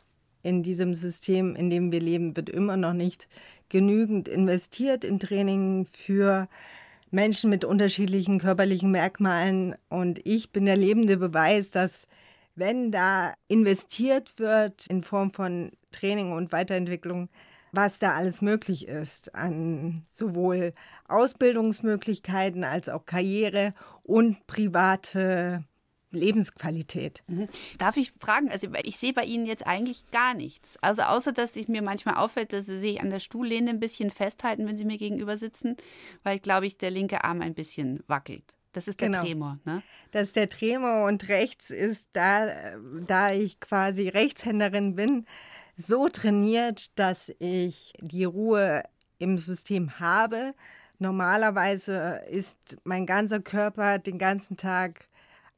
In 0.43 0.63
diesem 0.63 0.95
System, 0.95 1.55
in 1.55 1.69
dem 1.69 1.91
wir 1.91 1.99
leben, 1.99 2.35
wird 2.35 2.49
immer 2.49 2.75
noch 2.75 2.93
nicht 2.93 3.27
genügend 3.69 4.27
investiert 4.27 5.03
in 5.03 5.19
Training 5.19 5.85
für 5.85 6.47
Menschen 7.11 7.49
mit 7.49 7.63
unterschiedlichen 7.63 8.39
körperlichen 8.39 8.91
Merkmalen. 8.91 9.75
Und 9.89 10.19
ich 10.25 10.51
bin 10.51 10.65
der 10.65 10.77
lebende 10.77 11.17
Beweis, 11.17 11.69
dass 11.69 12.07
wenn 12.55 12.91
da 12.91 13.33
investiert 13.47 14.33
wird 14.37 14.87
in 14.87 15.03
Form 15.03 15.31
von 15.31 15.71
Training 15.91 16.33
und 16.33 16.51
Weiterentwicklung, 16.51 17.29
was 17.71 17.99
da 17.99 18.13
alles 18.13 18.41
möglich 18.41 18.87
ist 18.87 19.33
an 19.35 20.05
sowohl 20.11 20.73
Ausbildungsmöglichkeiten 21.07 22.63
als 22.63 22.89
auch 22.89 23.05
Karriere 23.05 23.73
und 24.03 24.45
private 24.47 25.63
Lebensqualität. 26.11 27.23
Mhm. 27.27 27.47
Darf 27.77 27.97
ich 27.97 28.13
fragen, 28.19 28.49
also 28.49 28.67
ich 28.83 28.97
sehe 28.97 29.13
bei 29.13 29.23
Ihnen 29.23 29.45
jetzt 29.45 29.65
eigentlich 29.65 30.09
gar 30.11 30.33
nichts. 30.33 30.77
Also 30.81 31.03
außer, 31.03 31.31
dass 31.31 31.53
sich 31.53 31.67
mir 31.67 31.81
manchmal 31.81 32.15
auffällt, 32.15 32.53
dass 32.53 32.65
Sie 32.65 32.79
sich 32.79 33.01
an 33.01 33.09
der 33.09 33.19
Stuhllehne 33.19 33.69
ein 33.69 33.79
bisschen 33.79 34.09
festhalten, 34.09 34.67
wenn 34.67 34.77
Sie 34.77 34.85
mir 34.85 34.97
gegenüber 34.97 35.37
sitzen, 35.37 35.77
weil, 36.23 36.39
glaube 36.39 36.67
ich, 36.67 36.77
der 36.77 36.91
linke 36.91 37.23
Arm 37.23 37.41
ein 37.41 37.53
bisschen 37.53 38.03
wackelt. 38.07 38.43
Das 38.73 38.87
ist 38.87 39.01
der 39.01 39.09
genau. 39.09 39.21
Tremor, 39.23 39.59
ne? 39.65 39.83
Das 40.11 40.23
ist 40.23 40.35
der 40.35 40.47
Tremor 40.47 41.05
und 41.05 41.27
rechts 41.27 41.69
ist 41.69 42.07
da, 42.13 42.47
da 43.05 43.31
ich 43.31 43.59
quasi 43.59 44.07
Rechtshänderin 44.07 44.95
bin, 44.95 45.25
so 45.77 46.09
trainiert, 46.09 46.97
dass 46.99 47.31
ich 47.39 47.93
die 47.99 48.25
Ruhe 48.25 48.83
im 49.19 49.37
System 49.37 49.99
habe. 49.99 50.53
Normalerweise 50.99 52.21
ist 52.29 52.77
mein 52.83 53.05
ganzer 53.05 53.39
Körper 53.39 53.99
den 53.99 54.17
ganzen 54.17 54.57
Tag 54.57 55.07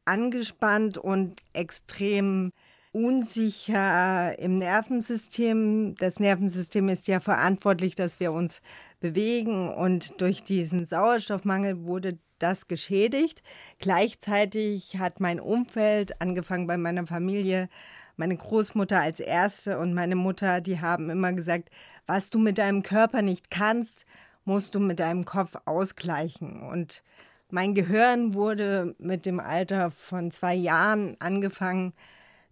angespannt 0.05 0.97
und 0.97 1.41
extrem 1.53 2.51
unsicher 2.91 4.37
im 4.37 4.59
Nervensystem. 4.59 5.95
Das 5.95 6.19
Nervensystem 6.19 6.87
ist 6.89 7.07
ja 7.07 7.19
verantwortlich, 7.19 7.95
dass 7.95 8.19
wir 8.19 8.31
uns 8.31 8.61
bewegen 8.99 9.69
und 9.69 10.21
durch 10.21 10.43
diesen 10.43 10.85
Sauerstoffmangel 10.85 11.85
wurde 11.85 12.19
das 12.37 12.67
geschädigt. 12.67 13.41
Gleichzeitig 13.79 14.97
hat 14.97 15.19
mein 15.19 15.39
Umfeld, 15.39 16.21
angefangen 16.21 16.67
bei 16.67 16.77
meiner 16.77 17.07
Familie, 17.07 17.67
meine 18.15 18.37
Großmutter 18.37 18.99
als 18.99 19.19
erste 19.19 19.79
und 19.79 19.93
meine 19.93 20.15
Mutter, 20.15 20.61
die 20.61 20.79
haben 20.79 21.09
immer 21.09 21.33
gesagt, 21.33 21.69
was 22.05 22.29
du 22.29 22.39
mit 22.39 22.57
deinem 22.57 22.83
Körper 22.83 23.21
nicht 23.21 23.49
kannst, 23.49 24.05
musst 24.45 24.75
du 24.75 24.79
mit 24.79 24.99
deinem 24.99 25.25
Kopf 25.25 25.55
ausgleichen. 25.65 26.61
Und 26.61 27.03
mein 27.49 27.73
Gehirn 27.73 28.33
wurde 28.33 28.95
mit 28.99 29.25
dem 29.25 29.39
Alter 29.39 29.91
von 29.91 30.31
zwei 30.31 30.55
Jahren 30.55 31.15
angefangen 31.19 31.93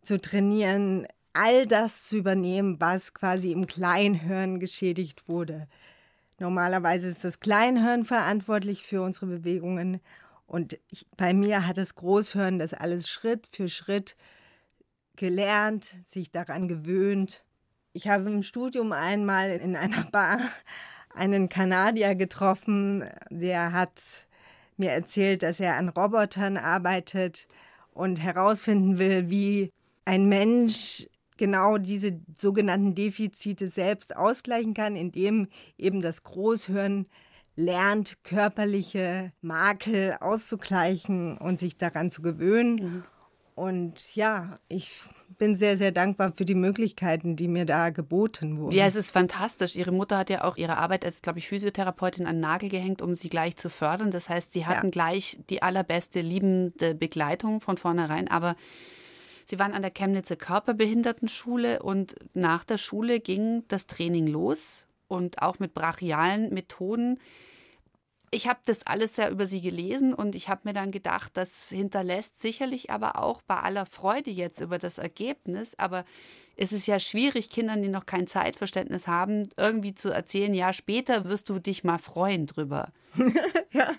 zu 0.03 0.19
trainieren, 0.19 1.07
all 1.33 1.65
das 1.67 2.07
zu 2.07 2.17
übernehmen, 2.17 2.77
was 2.79 3.13
quasi 3.13 3.51
im 3.51 3.67
Kleinhirn 3.67 4.59
geschädigt 4.59 5.27
wurde. 5.27 5.67
Normalerweise 6.39 7.07
ist 7.07 7.23
das 7.23 7.39
Kleinhirn 7.39 8.03
verantwortlich 8.03 8.83
für 8.83 9.01
unsere 9.01 9.27
Bewegungen 9.27 10.01
und 10.47 10.77
ich, 10.91 11.05
bei 11.15 11.33
mir 11.33 11.65
hat 11.65 11.77
das 11.77 11.95
Großhirn 11.95 12.59
das 12.59 12.73
alles 12.73 13.07
Schritt 13.07 13.47
für 13.47 13.69
Schritt 13.69 14.17
gelernt, 15.21 15.93
sich 16.09 16.31
daran 16.31 16.67
gewöhnt. 16.67 17.45
Ich 17.93 18.07
habe 18.07 18.27
im 18.31 18.41
Studium 18.41 18.91
einmal 18.91 19.51
in 19.51 19.75
einer 19.75 20.03
Bar 20.11 20.39
einen 21.13 21.47
Kanadier 21.47 22.15
getroffen, 22.15 23.07
der 23.29 23.71
hat 23.71 24.01
mir 24.77 24.89
erzählt, 24.89 25.43
dass 25.43 25.59
er 25.59 25.75
an 25.75 25.89
Robotern 25.89 26.57
arbeitet 26.57 27.47
und 27.93 28.15
herausfinden 28.15 28.97
will, 28.97 29.29
wie 29.29 29.69
ein 30.05 30.27
Mensch 30.27 31.05
genau 31.37 31.77
diese 31.77 32.19
sogenannten 32.35 32.95
Defizite 32.95 33.69
selbst 33.69 34.15
ausgleichen 34.15 34.73
kann, 34.73 34.95
indem 34.95 35.49
eben 35.77 36.01
das 36.01 36.23
Großhirn 36.23 37.05
lernt, 37.55 38.23
körperliche 38.23 39.33
Makel 39.41 40.17
auszugleichen 40.19 41.37
und 41.37 41.59
sich 41.59 41.77
daran 41.77 42.09
zu 42.09 42.23
gewöhnen. 42.23 42.75
Mhm. 42.75 43.03
Und 43.55 44.15
ja, 44.15 44.59
ich 44.69 45.01
bin 45.37 45.55
sehr, 45.55 45.77
sehr 45.77 45.91
dankbar 45.91 46.33
für 46.35 46.45
die 46.45 46.55
Möglichkeiten, 46.55 47.35
die 47.35 47.47
mir 47.47 47.65
da 47.65 47.89
geboten 47.89 48.57
wurden. 48.57 48.75
Ja, 48.75 48.85
es 48.85 48.95
ist 48.95 49.11
fantastisch. 49.11 49.75
Ihre 49.75 49.91
Mutter 49.91 50.17
hat 50.17 50.29
ja 50.29 50.43
auch 50.43 50.57
ihre 50.57 50.77
Arbeit 50.77 51.05
als, 51.05 51.21
glaube 51.21 51.39
ich, 51.39 51.47
Physiotherapeutin 51.47 52.25
an 52.25 52.35
den 52.35 52.41
Nagel 52.41 52.69
gehängt, 52.69 53.01
um 53.01 53.15
sie 53.15 53.29
gleich 53.29 53.57
zu 53.57 53.69
fördern. 53.69 54.11
Das 54.11 54.29
heißt, 54.29 54.53
sie 54.53 54.65
hatten 54.65 54.87
ja. 54.87 54.91
gleich 54.91 55.37
die 55.49 55.61
allerbeste, 55.61 56.21
liebende 56.21 56.95
Begleitung 56.95 57.59
von 57.59 57.77
vornherein. 57.77 58.27
Aber 58.27 58.55
sie 59.45 59.59
waren 59.59 59.73
an 59.73 59.81
der 59.81 59.91
Chemnitzer 59.91 60.35
Körperbehindertenschule 60.37 61.81
und 61.81 62.15
nach 62.33 62.63
der 62.63 62.77
Schule 62.77 63.19
ging 63.19 63.63
das 63.67 63.87
Training 63.87 64.27
los 64.27 64.87
und 65.07 65.41
auch 65.41 65.59
mit 65.59 65.73
brachialen 65.73 66.53
Methoden 66.53 67.19
ich 68.31 68.47
habe 68.47 68.59
das 68.65 68.87
alles 68.87 69.17
ja 69.17 69.29
über 69.29 69.45
sie 69.45 69.61
gelesen 69.61 70.13
und 70.13 70.35
ich 70.35 70.47
habe 70.47 70.61
mir 70.63 70.73
dann 70.73 70.91
gedacht, 70.91 71.31
das 71.35 71.69
hinterlässt 71.69 72.41
sicherlich 72.41 72.89
aber 72.89 73.21
auch 73.21 73.41
bei 73.41 73.57
aller 73.57 73.85
Freude 73.85 74.31
jetzt 74.31 74.61
über 74.61 74.79
das 74.79 74.97
Ergebnis, 74.97 75.75
aber 75.77 76.05
es 76.55 76.71
ist 76.71 76.87
ja 76.87 76.99
schwierig, 76.99 77.49
Kindern, 77.49 77.81
die 77.81 77.89
noch 77.89 78.05
kein 78.05 78.27
Zeitverständnis 78.27 79.07
haben, 79.07 79.49
irgendwie 79.57 79.95
zu 79.95 80.09
erzählen, 80.09 80.53
ja, 80.53 80.71
später 80.73 81.25
wirst 81.25 81.49
du 81.49 81.59
dich 81.59 81.83
mal 81.83 81.97
freuen 81.97 82.47
drüber. 82.47 82.91
ja, 83.71 83.91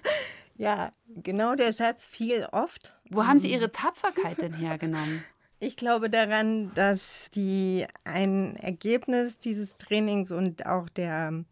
ja, 0.57 0.91
genau 1.09 1.55
der 1.55 1.73
Satz 1.73 2.07
fiel 2.07 2.47
oft. 2.53 2.97
Wo 3.11 3.27
haben 3.27 3.39
Sie 3.39 3.49
mhm. 3.49 3.55
Ihre 3.55 3.73
Tapferkeit 3.73 4.41
denn 4.41 4.55
hergenommen? 4.55 5.25
Ich 5.65 5.77
glaube 5.77 6.11
daran, 6.11 6.75
dass 6.75 7.31
die 7.37 7.87
ein 8.03 8.57
Ergebnis 8.57 9.39
dieses 9.39 9.77
Trainings 9.77 10.33
und 10.33 10.67
auch 10.67 10.89
der 10.89 11.45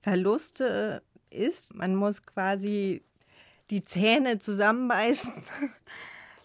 Verluste 0.00 1.02
ist. 1.30 1.74
Man 1.74 1.94
muss 1.94 2.22
quasi 2.22 3.02
die 3.70 3.84
Zähne 3.84 4.38
zusammenbeißen. 4.38 5.32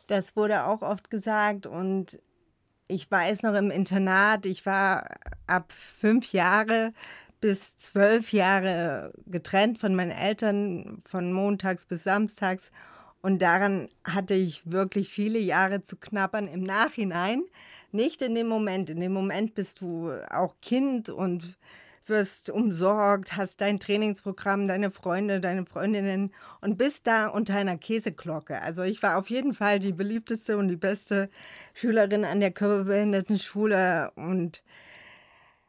Das 0.07 0.35
wurde 0.35 0.65
auch 0.65 0.83
oft 0.83 1.09
gesagt. 1.09 1.65
Und 1.65 2.19
ich 2.87 3.09
weiß 3.09 3.41
noch 3.41 3.55
im 3.55 3.71
Internat, 3.71 4.45
ich 4.45 4.67
war 4.67 5.07
ab 5.47 5.71
fünf 5.71 6.31
Jahre 6.31 6.91
bis 7.41 7.77
zwölf 7.77 8.31
Jahre 8.31 9.13
getrennt 9.25 9.79
von 9.79 9.95
meinen 9.95 10.11
Eltern, 10.11 11.01
von 11.09 11.33
montags 11.33 11.85
bis 11.85 12.03
samstags. 12.03 12.71
Und 13.21 13.41
daran 13.41 13.89
hatte 14.03 14.35
ich 14.35 14.71
wirklich 14.71 15.09
viele 15.09 15.39
Jahre 15.39 15.81
zu 15.81 15.97
knabbern 15.97 16.47
im 16.47 16.61
Nachhinein. 16.61 17.43
Nicht 17.91 18.21
in 18.21 18.35
dem 18.35 18.47
Moment. 18.47 18.89
In 18.89 18.99
dem 18.99 19.13
Moment 19.13 19.55
bist 19.55 19.81
du 19.81 20.11
auch 20.29 20.55
Kind 20.61 21.09
und 21.09 21.57
wirst 22.07 22.49
umsorgt, 22.49 23.35
hast 23.35 23.61
dein 23.61 23.79
Trainingsprogramm, 23.79 24.67
deine 24.67 24.91
Freunde, 24.91 25.39
deine 25.39 25.65
Freundinnen 25.65 26.33
und 26.61 26.77
bist 26.77 27.07
da 27.07 27.27
unter 27.27 27.55
einer 27.55 27.77
Käseglocke. 27.77 28.61
Also 28.61 28.83
ich 28.83 29.01
war 29.03 29.17
auf 29.17 29.29
jeden 29.29 29.53
Fall 29.53 29.79
die 29.79 29.93
beliebteste 29.93 30.57
und 30.57 30.67
die 30.67 30.77
beste 30.77 31.29
Schülerin 31.73 32.25
an 32.25 32.39
der 32.39 32.51
Körperbehindertenschule 32.51 34.11
und 34.15 34.63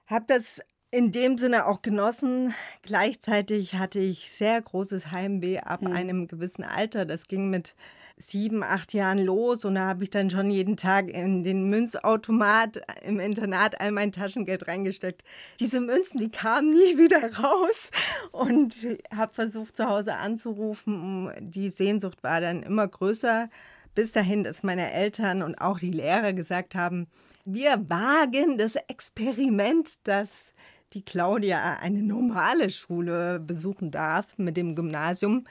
habe 0.07 0.25
das 0.29 0.61
in 0.97 1.13
dem 1.13 1.37
Sinne 1.37 1.67
auch 1.67 1.83
genossen. 1.83 2.55
Gleichzeitig 2.81 3.75
hatte 3.75 3.99
ich 3.99 4.31
sehr 4.31 4.63
großes 4.63 5.11
Heimweh 5.13 5.59
ab 5.59 5.83
mhm. 5.83 5.93
einem 5.93 6.27
gewissen 6.27 6.65
Alter. 6.65 7.05
Das 7.05 7.29
ging 7.29 7.51
mit 7.51 7.75
sieben, 8.17 8.63
acht 8.63 8.95
Jahren 8.95 9.19
los 9.19 9.67
und 9.67 9.75
da 9.75 9.89
habe 9.89 10.05
ich 10.05 10.09
dann 10.09 10.31
schon 10.31 10.49
jeden 10.49 10.79
Tag 10.79 11.11
in 11.11 11.43
den 11.43 11.69
Münzautomat 11.69 12.81
im 13.03 13.21
Internat 13.21 13.79
all 13.79 13.93
mein 13.93 14.11
Taschengeld 14.11 14.69
reingesteckt. 14.69 15.23
Diese 15.61 15.83
Münzen, 15.83 16.19
die 16.19 16.31
kamen 16.31 16.71
nie 16.71 16.77
wieder 16.97 17.21
raus 17.41 17.91
und 18.33 18.75
habe 19.15 19.35
versucht 19.35 19.77
zu 19.77 19.87
Hause 19.87 20.15
anzurufen. 20.15 21.31
Die 21.41 21.69
Sehnsucht 21.69 22.23
war 22.23 22.41
dann 22.41 22.63
immer 22.63 22.89
größer, 22.89 23.51
bis 23.95 24.13
dahin, 24.13 24.45
dass 24.45 24.63
meine 24.63 24.91
Eltern 24.93 25.43
und 25.43 25.57
auch 25.57 25.79
die 25.79 25.91
Lehrer 25.91 26.33
gesagt 26.33 26.75
haben, 26.75 27.07
wir 27.45 27.85
wagen 27.89 28.59
das 28.59 28.75
Experiment, 28.75 30.07
dass 30.09 30.55
die 30.93 31.05
Claudia 31.05 31.79
eine 31.81 32.03
normale 32.03 32.71
Schule 32.71 33.41
besuchen 33.41 33.91
darf 33.91 34.39
mit 34.39 34.57
dem 34.57 34.75
Gymnasium. 34.75 35.47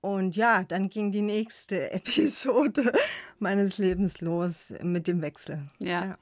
Und 0.00 0.36
ja, 0.36 0.62
dann 0.62 0.88
ging 0.88 1.10
die 1.10 1.22
nächste 1.22 1.90
Episode 1.92 2.92
meines 3.38 3.78
Lebens 3.78 4.20
los 4.20 4.72
mit 4.82 5.08
dem 5.08 5.22
Wechsel. 5.22 5.68
Ja. 5.78 6.04
ja. 6.04 6.18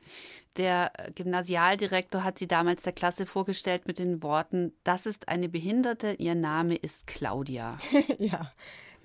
Der 0.56 0.90
Gymnasialdirektor 1.14 2.24
hat 2.24 2.38
sie 2.38 2.46
damals 2.46 2.82
der 2.82 2.94
Klasse 2.94 3.26
vorgestellt 3.26 3.86
mit 3.86 3.98
den 3.98 4.22
Worten: 4.22 4.72
Das 4.84 5.04
ist 5.04 5.28
eine 5.28 5.50
Behinderte, 5.50 6.14
ihr 6.14 6.34
Name 6.34 6.76
ist 6.76 7.06
Claudia. 7.06 7.76
ja, 8.18 8.50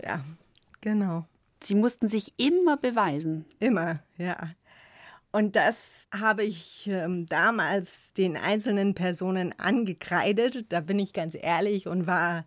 ja, 0.02 0.24
genau. 0.80 1.26
Sie 1.62 1.76
mussten 1.76 2.08
sich 2.08 2.34
immer 2.38 2.78
beweisen. 2.78 3.46
Immer, 3.60 4.00
ja. 4.18 4.52
Und 5.32 5.56
das 5.56 6.08
habe 6.14 6.44
ich 6.44 6.88
ähm, 6.88 7.26
damals 7.26 8.14
den 8.18 8.36
einzelnen 8.36 8.96
Personen 8.96 9.58
angekreidet, 9.58 10.66
da 10.70 10.82
bin 10.82 11.00
ich 11.00 11.14
ganz 11.14 11.38
ehrlich 11.40 11.88
und 11.88 12.06
war 12.06 12.46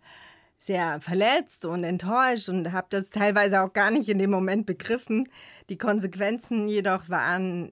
sehr 0.59 0.99
verletzt 0.99 1.65
und 1.65 1.83
enttäuscht 1.83 2.49
und 2.49 2.71
habe 2.71 2.87
das 2.89 3.09
teilweise 3.09 3.61
auch 3.61 3.73
gar 3.73 3.91
nicht 3.91 4.09
in 4.09 4.19
dem 4.19 4.31
Moment 4.31 4.65
begriffen. 4.65 5.29
Die 5.69 5.77
Konsequenzen 5.77 6.67
jedoch 6.67 7.09
waren 7.09 7.71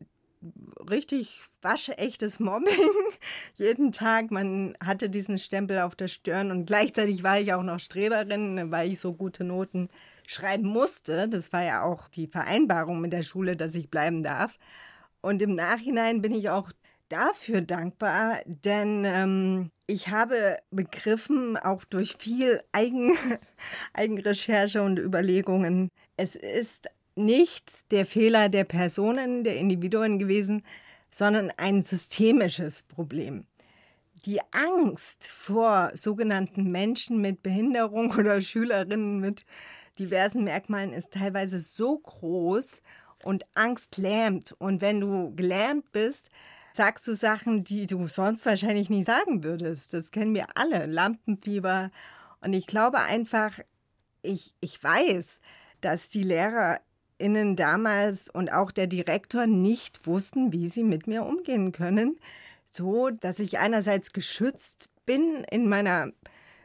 richtig 0.90 1.42
waschechtes 1.62 2.40
Mobbing. 2.40 2.74
Jeden 3.56 3.92
Tag, 3.92 4.32
man 4.32 4.76
hatte 4.84 5.10
diesen 5.10 5.40
Stempel 5.40 5.80
auf 5.80 5.96
der 5.96 6.08
Stirn 6.08 6.52
und 6.52 6.66
gleichzeitig 6.66 7.24
war 7.24 7.40
ich 7.40 7.54
auch 7.54 7.64
noch 7.64 7.80
Streberin, 7.80 8.72
weil 8.72 8.92
ich 8.92 9.00
so 9.00 9.14
gute 9.14 9.44
Noten 9.44 9.90
schreiben 10.28 10.68
musste. 10.68 11.28
Das 11.30 11.54
war 11.54 11.64
ja 11.64 11.84
auch 11.84 12.08
die 12.10 12.28
Vereinbarung 12.28 13.00
mit 13.00 13.14
der 13.14 13.24
Schule, 13.24 13.56
dass 13.56 13.76
ich 13.76 13.90
bleiben 13.90 14.24
darf. 14.24 14.58
Und 15.24 15.42
im 15.42 15.56
Nachhinein 15.56 16.22
bin 16.22 16.36
ich 16.36 16.50
auch 16.50 16.70
dafür 17.08 17.62
dankbar, 17.62 18.40
denn 18.46 19.06
ähm, 19.06 19.72
ich 19.88 20.10
habe 20.10 20.58
begriffen, 20.70 21.56
auch 21.56 21.86
durch 21.86 22.18
viel 22.20 22.62
Eigen, 22.74 23.16
Eigenrecherche 23.94 24.82
und 24.82 25.00
Überlegungen, 25.00 25.88
es 26.18 26.36
ist 26.36 26.90
nicht 27.16 27.72
der 27.92 28.06
Fehler 28.06 28.50
der 28.50 28.66
Personen, 28.66 29.46
der 29.46 29.56
Individuen 29.56 30.20
gewesen, 30.20 30.62
sondern 31.10 31.54
ein 31.56 31.84
systemisches 31.84 32.84
Problem. 32.84 33.46
Die 34.26 34.42
Angst 34.52 35.28
vor 35.28 35.92
sogenannten 35.94 36.70
Menschen 36.70 37.22
mit 37.22 37.42
Behinderung 37.44 38.12
oder 38.18 38.42
Schülerinnen 38.42 39.22
mit 39.22 39.44
diversen 40.00 40.44
Merkmalen 40.44 40.92
ist 40.92 41.12
teilweise 41.12 41.60
so 41.60 41.98
groß 41.98 42.82
und 43.24 43.46
Angst 43.56 43.98
lähmt. 43.98 44.54
Und 44.60 44.82
wenn 44.82 45.00
du 45.00 45.34
gelähmt 45.36 45.92
bist, 45.92 46.30
sagst 46.74 47.08
du 47.08 47.16
Sachen, 47.16 47.64
die 47.64 47.88
du 47.88 48.08
sonst 48.08 48.46
wahrscheinlich 48.46 48.90
nie 48.90 49.04
sagen 49.04 49.44
würdest. 49.44 49.94
Das 49.94 50.12
kennen 50.12 50.34
wir 50.34 50.48
alle, 50.56 50.86
Lampenfieber. 50.86 51.92
Und 52.42 52.54
ich 52.54 52.68
glaube 52.68 53.00
einfach, 53.00 53.60
ich, 54.22 54.54
ich 54.60 54.84
weiß, 54.84 55.40
dass 55.82 56.10
die 56.10 56.24
LehrerInnen 56.24 57.56
damals 57.56 58.30
und 58.30 58.52
auch 58.52 58.72
der 58.72 58.88
Direktor 58.88 59.46
nicht 59.46 60.08
wussten, 60.08 60.52
wie 60.52 60.68
sie 60.68 60.84
mit 60.84 61.08
mir 61.08 61.24
umgehen 61.24 61.72
können. 61.72 62.20
So, 62.70 63.10
dass 63.10 63.40
ich 63.40 63.60
einerseits 63.60 64.14
geschützt 64.14 64.90
bin 65.06 65.46
in 65.52 65.70
meiner 65.70 66.12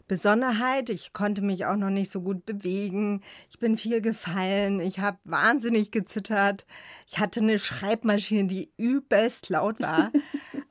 Besonderheit. 0.09 0.91
Ich 0.91 1.13
konnte 1.13 1.43
mich 1.43 1.67
auch 1.67 1.77
noch 1.77 1.91
nicht 1.91 2.11
so 2.11 2.23
gut 2.23 2.45
bewegen. 2.47 3.23
Ich 3.51 3.59
bin 3.59 3.77
viel 3.77 4.01
gefallen. 4.01 4.81
Ich 4.81 4.99
habe 4.99 5.19
wahnsinnig 5.25 5.91
gezittert. 5.91 6.67
Ich 7.07 7.19
hatte 7.19 7.41
eine 7.41 7.59
Schreibmaschine, 7.59 8.47
die 8.47 8.73
übelst 8.77 9.49
laut 9.51 9.81
war. 9.81 10.11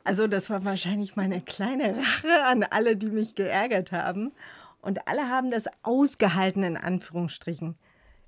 Also 0.03 0.27
das 0.27 0.49
war 0.49 0.63
wahrscheinlich 0.63 1.17
meine 1.17 1.41
kleine 1.41 1.97
Rache 1.97 2.45
an 2.45 2.63
alle, 2.63 2.95
die 2.95 3.09
mich 3.09 3.35
geärgert 3.35 3.91
haben. 3.91 4.31
Und 4.79 5.05
alle 5.05 5.29
haben 5.29 5.51
das 5.51 5.65
ausgehalten 5.83 6.63
in 6.63 6.77
Anführungsstrichen. 6.77 7.75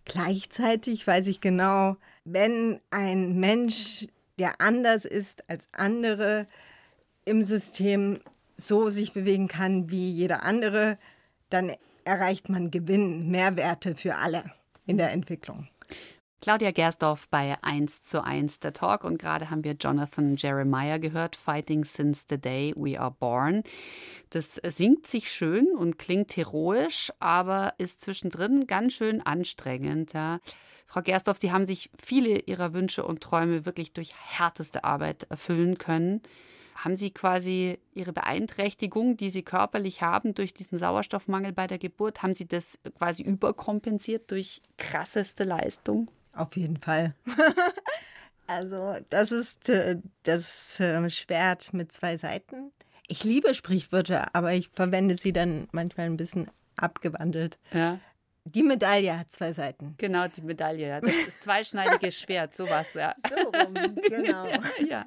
Gleichzeitig 0.04 1.08
weiß 1.08 1.28
ich 1.28 1.40
genau, 1.40 1.96
wenn 2.26 2.82
ein 2.90 3.40
Mensch, 3.40 4.08
der 4.40 4.60
anders 4.60 5.06
ist 5.06 5.50
als 5.50 5.70
andere, 5.72 6.48
im 7.24 7.44
System 7.44 8.20
so 8.60 8.90
sich 8.90 9.14
bewegen 9.14 9.48
kann 9.48 9.90
wie 9.90 10.12
jeder 10.12 10.44
andere, 10.44 10.98
dann 11.50 11.72
erreicht 12.04 12.50
man 12.50 12.72
Gewinn, 12.72 13.30
Mehrwerte 13.30 13.96
für 13.96 14.16
alle 14.16 14.44
in 14.86 14.98
der 14.98 15.12
Entwicklung. 15.12 15.68
Claudia 16.42 16.72
Gersdorf 16.72 17.28
bei 17.28 17.58
1 17.62 18.02
zu 18.02 18.24
1 18.24 18.62
der 18.62 18.72
Talk 18.72 19.04
und 19.04 19.20
gerade 19.20 19.50
haben 19.50 19.66
wir 19.66 19.74
Jonathan 19.74 20.38
Jeremiah 20.38 20.98
gehört, 20.98 21.36
Fighting 21.36 21.84
Since 21.84 22.28
the 22.30 22.38
Day 22.38 22.74
We 22.78 23.00
Are 23.00 23.12
Born. 23.12 23.64
Das 24.30 24.56
singt 24.56 25.06
sich 25.06 25.30
schön 25.30 25.68
und 25.76 26.00
klingt 26.00 26.38
heroisch, 26.38 27.12
aber 27.20 27.74
ist 27.78 28.00
zwischendrin 28.00 28.68
ganz 28.68 28.94
schön 28.94 29.22
anstrengend. 29.22 30.14
Ja. 30.14 30.40
Frau 30.88 31.02
Gersdorf, 31.02 31.40
Sie 31.40 31.52
haben 31.52 31.68
sich 31.68 31.90
viele 32.02 32.40
Ihrer 32.40 32.74
Wünsche 32.74 33.04
und 33.04 33.22
Träume 33.22 33.66
wirklich 33.66 33.92
durch 33.92 34.14
härteste 34.16 34.86
Arbeit 34.86 35.24
erfüllen 35.30 35.78
können. 35.78 36.22
Haben 36.80 36.96
Sie 36.96 37.12
quasi 37.12 37.78
Ihre 37.94 38.14
Beeinträchtigung, 38.14 39.18
die 39.18 39.30
Sie 39.30 39.44
körperlich 39.44 40.02
haben 40.02 40.34
durch 40.34 40.54
diesen 40.54 40.78
Sauerstoffmangel 40.78 41.52
bei 41.52 41.68
der 41.68 41.78
Geburt, 41.78 42.24
haben 42.24 42.34
Sie 42.34 42.48
das 42.48 42.80
quasi 42.98 43.24
überkompensiert 43.24 44.32
durch 44.32 44.62
krasseste 44.78 45.44
Leistung? 45.44 46.10
Auf 46.34 46.56
jeden 46.56 46.78
Fall. 46.78 47.16
Also, 48.50 48.98
das 49.12 49.32
ist 49.32 49.70
äh, 49.70 49.98
das 50.24 50.80
äh, 50.80 51.08
Schwert 51.12 51.72
mit 51.72 51.92
zwei 51.92 52.18
Seiten. 52.18 52.72
Ich 53.08 53.24
liebe 53.24 53.54
Sprichwörter, 53.54 54.34
aber 54.34 54.54
ich 54.54 54.70
verwende 54.70 55.18
sie 55.18 55.32
dann 55.32 55.68
manchmal 55.72 56.08
ein 56.08 56.18
bisschen 56.18 56.50
abgewandelt. 56.76 57.60
Ja. 57.72 58.00
Die 58.46 58.64
Medaille 58.64 59.20
hat 59.20 59.32
zwei 59.32 59.54
Seiten. 59.54 59.94
Genau, 60.00 60.28
die 60.28 60.42
Medaille. 60.42 61.00
das 61.00 61.40
zweischneidige 61.42 62.12
Schwert, 62.12 62.56
sowas, 62.56 62.94
ja. 62.96 63.14
So 63.30 63.50
rum, 63.50 63.74
genau. 64.08 64.48
ja. 64.90 65.06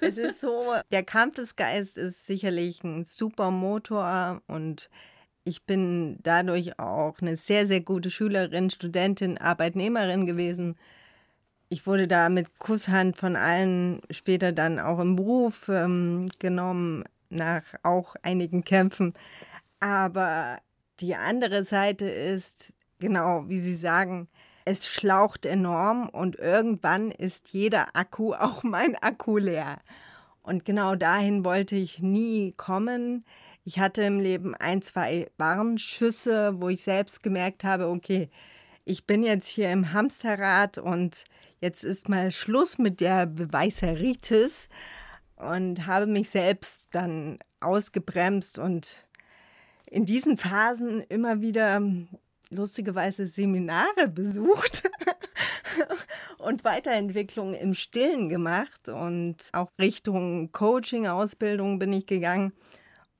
Es 0.00 0.16
ist 0.16 0.40
so, 0.40 0.74
der 0.90 1.02
Kampfesgeist 1.02 1.96
ist 1.96 2.26
sicherlich 2.26 2.82
ein 2.84 3.04
super 3.04 3.50
Motor 3.50 4.42
und 4.46 4.90
ich 5.44 5.64
bin 5.64 6.18
dadurch 6.22 6.78
auch 6.78 7.20
eine 7.20 7.36
sehr, 7.36 7.66
sehr 7.66 7.80
gute 7.80 8.10
Schülerin, 8.10 8.70
Studentin, 8.70 9.38
Arbeitnehmerin 9.38 10.26
gewesen. 10.26 10.76
Ich 11.68 11.86
wurde 11.86 12.06
da 12.06 12.28
mit 12.28 12.58
Kusshand 12.58 13.16
von 13.16 13.34
allen 13.34 14.00
später 14.10 14.52
dann 14.52 14.78
auch 14.78 14.98
im 14.98 15.16
Beruf 15.16 15.68
ähm, 15.68 16.28
genommen, 16.38 17.04
nach 17.30 17.62
auch 17.82 18.14
einigen 18.22 18.62
Kämpfen. 18.62 19.14
Aber 19.80 20.58
die 21.00 21.14
andere 21.16 21.64
Seite 21.64 22.06
ist, 22.06 22.72
genau 22.98 23.48
wie 23.48 23.58
Sie 23.58 23.74
sagen, 23.74 24.28
es 24.64 24.88
schlaucht 24.88 25.46
enorm 25.46 26.08
und 26.08 26.36
irgendwann 26.36 27.10
ist 27.10 27.50
jeder 27.50 27.94
Akku, 27.94 28.34
auch 28.38 28.62
mein 28.62 28.96
Akku, 28.96 29.38
leer. 29.38 29.80
Und 30.42 30.64
genau 30.64 30.96
dahin 30.96 31.44
wollte 31.44 31.76
ich 31.76 32.00
nie 32.00 32.52
kommen. 32.52 33.24
Ich 33.64 33.78
hatte 33.78 34.02
im 34.02 34.18
Leben 34.18 34.56
ein, 34.56 34.82
zwei 34.82 35.28
Warnschüsse, 35.38 36.60
wo 36.60 36.68
ich 36.68 36.82
selbst 36.82 37.22
gemerkt 37.22 37.62
habe, 37.62 37.88
okay, 37.88 38.28
ich 38.84 39.06
bin 39.06 39.22
jetzt 39.22 39.46
hier 39.46 39.70
im 39.70 39.92
Hamsterrad 39.92 40.78
und 40.78 41.24
jetzt 41.60 41.84
ist 41.84 42.08
mal 42.08 42.32
Schluss 42.32 42.78
mit 42.78 43.00
der 43.00 43.26
Beweiseritis 43.26 44.68
und 45.36 45.86
habe 45.86 46.06
mich 46.06 46.30
selbst 46.30 46.88
dann 46.92 47.38
ausgebremst 47.60 48.58
und 48.58 49.06
in 49.86 50.04
diesen 50.04 50.38
Phasen 50.38 51.02
immer 51.02 51.40
wieder 51.40 51.80
lustigerweise 52.52 53.26
Seminare 53.26 54.08
besucht 54.08 54.90
und 56.38 56.64
Weiterentwicklung 56.64 57.54
im 57.54 57.74
Stillen 57.74 58.28
gemacht 58.28 58.88
und 58.88 59.36
auch 59.52 59.68
Richtung 59.80 60.52
Coaching, 60.52 61.06
Ausbildung 61.06 61.78
bin 61.78 61.92
ich 61.92 62.06
gegangen. 62.06 62.52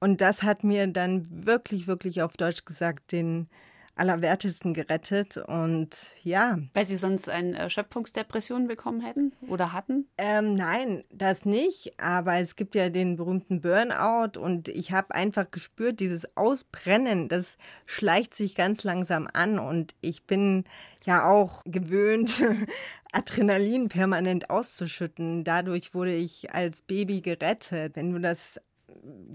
Und 0.01 0.21
das 0.21 0.43
hat 0.43 0.65
mir 0.65 0.87
dann 0.89 1.27
wirklich, 1.31 1.87
wirklich 1.87 2.23
auf 2.23 2.37
Deutsch 2.37 2.65
gesagt 2.65 3.13
den 3.13 3.49
Allerwertesten 3.95 4.75
gerettet. 4.75 5.37
Und 5.37 5.91
ja. 6.23 6.59
Weil 6.75 6.87
Sie 6.87 6.97
sonst 6.97 7.29
eine 7.29 7.57
Erschöpfungsdepression 7.57 8.67
bekommen 8.67 9.01
hätten 9.01 9.33
oder 9.49 9.73
hatten? 9.73 10.09
Ähm, 10.19 10.55
nein, 10.55 11.05
das 11.11 11.45
nicht. 11.45 12.01
Aber 12.01 12.37
es 12.37 12.57
gibt 12.57 12.75
ja 12.75 12.89
den 12.89 13.17
berühmten 13.17 13.61
Burnout 13.61 14.39
und 14.39 14.69
ich 14.69 14.93
habe 14.93 15.15
einfach 15.15 15.51
gespürt, 15.51 16.01
dieses 16.01 16.37
Ausbrennen, 16.37 17.29
das 17.29 17.57
schleicht 17.87 18.35
sich 18.35 18.55
ganz 18.55 18.85
langsam 18.85 19.29
an. 19.33 19.59
Und 19.59 19.95
ich 20.01 20.27
bin 20.27 20.65
ja 21.05 21.29
auch 21.29 21.63
gewöhnt, 21.65 22.43
Adrenalin 23.13 23.89
permanent 23.89 24.49
auszuschütten. 24.51 25.45
Dadurch 25.45 25.95
wurde 25.95 26.15
ich 26.15 26.55
als 26.55 26.83
Baby 26.83 27.21
gerettet. 27.21 27.97
Wenn 27.97 28.13
du 28.13 28.21
das 28.21 28.59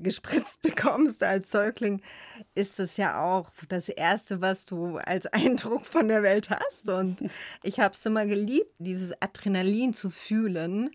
gespritzt 0.02 0.62
bekommst 0.64 1.24
als 1.24 1.52
Säugling, 1.52 2.02
ist 2.56 2.80
es 2.80 2.98
ja 2.98 3.22
auch 3.22 3.52
das 3.70 3.90
Erste, 3.90 4.42
was 4.42 4.66
du 4.66 4.98
als 4.98 5.26
Eindruck 5.28 5.86
von 5.86 6.08
der 6.08 6.24
Welt 6.24 6.50
hast. 6.50 6.90
Und 6.90 7.18
ich 7.64 7.80
habe 7.80 7.94
es 7.94 8.06
immer 8.06 8.26
geliebt, 8.26 8.72
dieses 8.80 9.14
Adrenalin 9.22 9.94
zu 9.94 10.10
fühlen. 10.10 10.92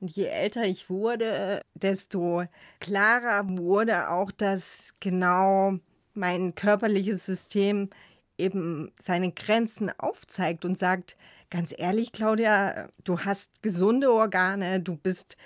Und 0.00 0.10
je 0.10 0.26
älter 0.26 0.64
ich 0.64 0.90
wurde, 0.90 1.62
desto 1.74 2.44
klarer 2.80 3.44
wurde 3.48 4.10
auch, 4.10 4.30
dass 4.30 4.94
genau 5.00 5.78
mein 6.14 6.54
körperliches 6.54 7.24
System 7.24 7.90
eben 8.38 8.92
seine 9.02 9.32
Grenzen 9.32 9.90
aufzeigt 9.98 10.64
und 10.64 10.76
sagt, 10.76 11.16
ganz 11.50 11.74
ehrlich, 11.76 12.12
Claudia, 12.12 12.88
du 13.04 13.20
hast 13.20 13.62
gesunde 13.62 14.12
Organe, 14.12 14.80
du 14.80 14.96
bist 14.96 15.36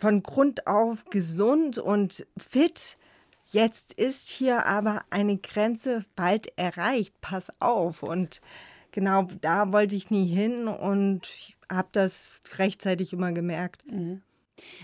von 0.00 0.22
Grund 0.22 0.66
auf 0.66 1.04
gesund 1.10 1.78
und 1.78 2.26
fit. 2.38 2.96
Jetzt 3.46 3.92
ist 3.92 4.30
hier 4.30 4.64
aber 4.64 5.02
eine 5.10 5.36
Grenze 5.36 6.06
bald 6.16 6.56
erreicht. 6.56 7.20
Pass 7.20 7.52
auf. 7.60 8.02
Und 8.02 8.40
genau 8.92 9.28
da 9.42 9.72
wollte 9.72 9.96
ich 9.96 10.10
nie 10.10 10.26
hin 10.26 10.68
und 10.68 11.28
habe 11.70 11.88
das 11.92 12.40
rechtzeitig 12.56 13.12
immer 13.12 13.32
gemerkt. 13.32 13.84
Mhm. 13.90 14.22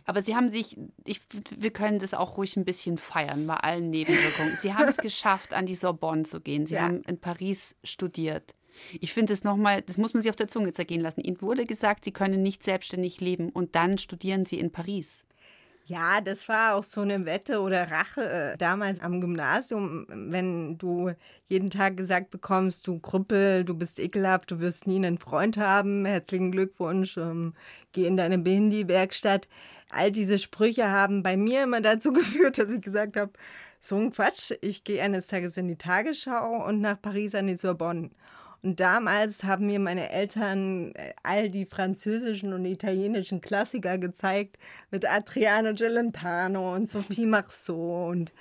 Aber 0.05 0.21
Sie 0.21 0.37
haben 0.37 0.51
sich, 0.51 0.77
ich, 1.05 1.21
wir 1.57 1.71
können 1.71 1.99
das 1.99 2.13
auch 2.13 2.37
ruhig 2.37 2.57
ein 2.57 2.65
bisschen 2.65 2.99
feiern 2.99 3.47
bei 3.47 3.57
allen 3.57 3.89
Nebenwirkungen. 3.89 4.57
Sie 4.61 4.75
haben 4.75 4.89
es 4.89 4.97
geschafft, 4.99 5.55
an 5.55 5.65
die 5.65 5.75
Sorbonne 5.75 6.25
zu 6.25 6.41
gehen. 6.41 6.67
Sie 6.67 6.75
ja. 6.75 6.83
haben 6.83 7.03
in 7.03 7.19
Paris 7.19 7.75
studiert. 7.85 8.55
Ich 9.01 9.13
finde 9.13 9.33
es 9.33 9.45
nochmal, 9.45 9.83
das 9.83 9.99
muss 9.99 10.15
man 10.15 10.23
sich 10.23 10.31
auf 10.31 10.37
der 10.37 10.49
Zunge 10.49 10.73
zergehen 10.73 11.01
lassen. 11.01 11.21
Ihnen 11.21 11.41
wurde 11.41 11.67
gesagt, 11.67 12.05
Sie 12.05 12.13
können 12.13 12.43
nicht 12.43 12.63
selbstständig 12.63 13.21
leben 13.21 13.51
und 13.51 13.75
dann 13.75 13.99
studieren 13.99 14.47
Sie 14.47 14.59
in 14.59 14.71
Paris. 14.71 15.27
Ja, 15.89 16.21
das 16.21 16.49
war 16.49 16.75
auch 16.75 16.83
so 16.83 17.03
eine 17.03 17.27
Wette 17.27 17.61
oder 17.61 17.89
Rache 17.93 18.29
äh, 18.29 18.57
damals 18.57 18.99
am 19.01 19.21
Gymnasium, 19.21 20.05
wenn 20.09 20.79
du 20.79 21.13
jeden 21.49 21.71
Tag 21.71 21.97
gesagt 21.97 22.33
bekommst, 22.33 22.89
du 22.89 22.99
Krüppel, 22.99 23.65
du 23.65 23.73
bist 23.73 24.01
ekelhaft, 24.01 24.51
du 24.51 24.59
wirst 24.59 24.89
nie 24.89 24.97
einen 24.97 25.19
Freund 25.19 25.59
haben, 25.59 26.05
herzlichen 26.05 26.51
Glückwunsch, 26.51 27.17
ähm, 27.17 27.55
geh 27.93 28.05
in 28.05 28.17
deine 28.17 28.39
Behindi-Werkstatt. 28.39 29.47
All 29.91 30.11
diese 30.11 30.41
Sprüche 30.41 30.91
haben 30.91 31.23
bei 31.23 31.37
mir 31.37 31.63
immer 31.63 31.81
dazu 31.81 32.13
geführt, 32.13 32.59
dass 32.59 32.69
ich 32.69 32.83
gesagt 32.83 33.17
habe, 33.17 33.31
so 33.81 33.95
ein 33.95 34.11
Quatsch, 34.11 34.55
ich 34.63 34.83
gehe 34.83 35.01
eines 35.01 35.29
Tages 35.29 35.57
in 35.57 35.69
die 35.69 35.77
Tagesschau 35.77 36.67
und 36.67 36.81
nach 36.81 37.01
Paris 37.01 37.37
an 37.37 37.47
die 37.47 37.57
Sorbonne. 37.57 38.11
Und 38.63 38.81
damals 38.81 39.45
haben 39.45 39.67
mir 39.67 39.79
meine 39.79 40.11
Eltern 40.11 40.93
äh, 40.95 41.13
all 41.23 41.51
die 41.51 41.67
französischen 41.67 42.53
und 42.53 42.65
italienischen 42.65 43.41
Klassiker 43.41 43.99
gezeigt 43.99 44.59
mit 44.91 45.09
Adriano 45.09 45.75
Gelentano 45.75 46.75
und 46.75 46.89
Sophie 46.89 47.27
Marceau. 47.27 48.09
Und 48.09 48.33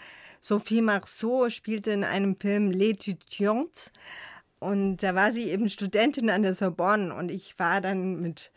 Sophie 0.42 0.82
Marceau 0.82 1.50
spielte 1.50 1.92
in 1.92 2.04
einem 2.04 2.36
Film 2.36 2.70
L'étudiante. 2.70 3.92
Und 4.60 4.98
da 4.98 5.14
war 5.16 5.32
sie 5.32 5.50
eben 5.50 5.70
Studentin 5.70 6.30
an 6.30 6.42
der 6.42 6.54
Sorbonne. 6.54 7.14
Und 7.14 7.30
ich 7.30 7.60
war 7.60 7.82
dann 7.82 8.22
mit 8.22 8.52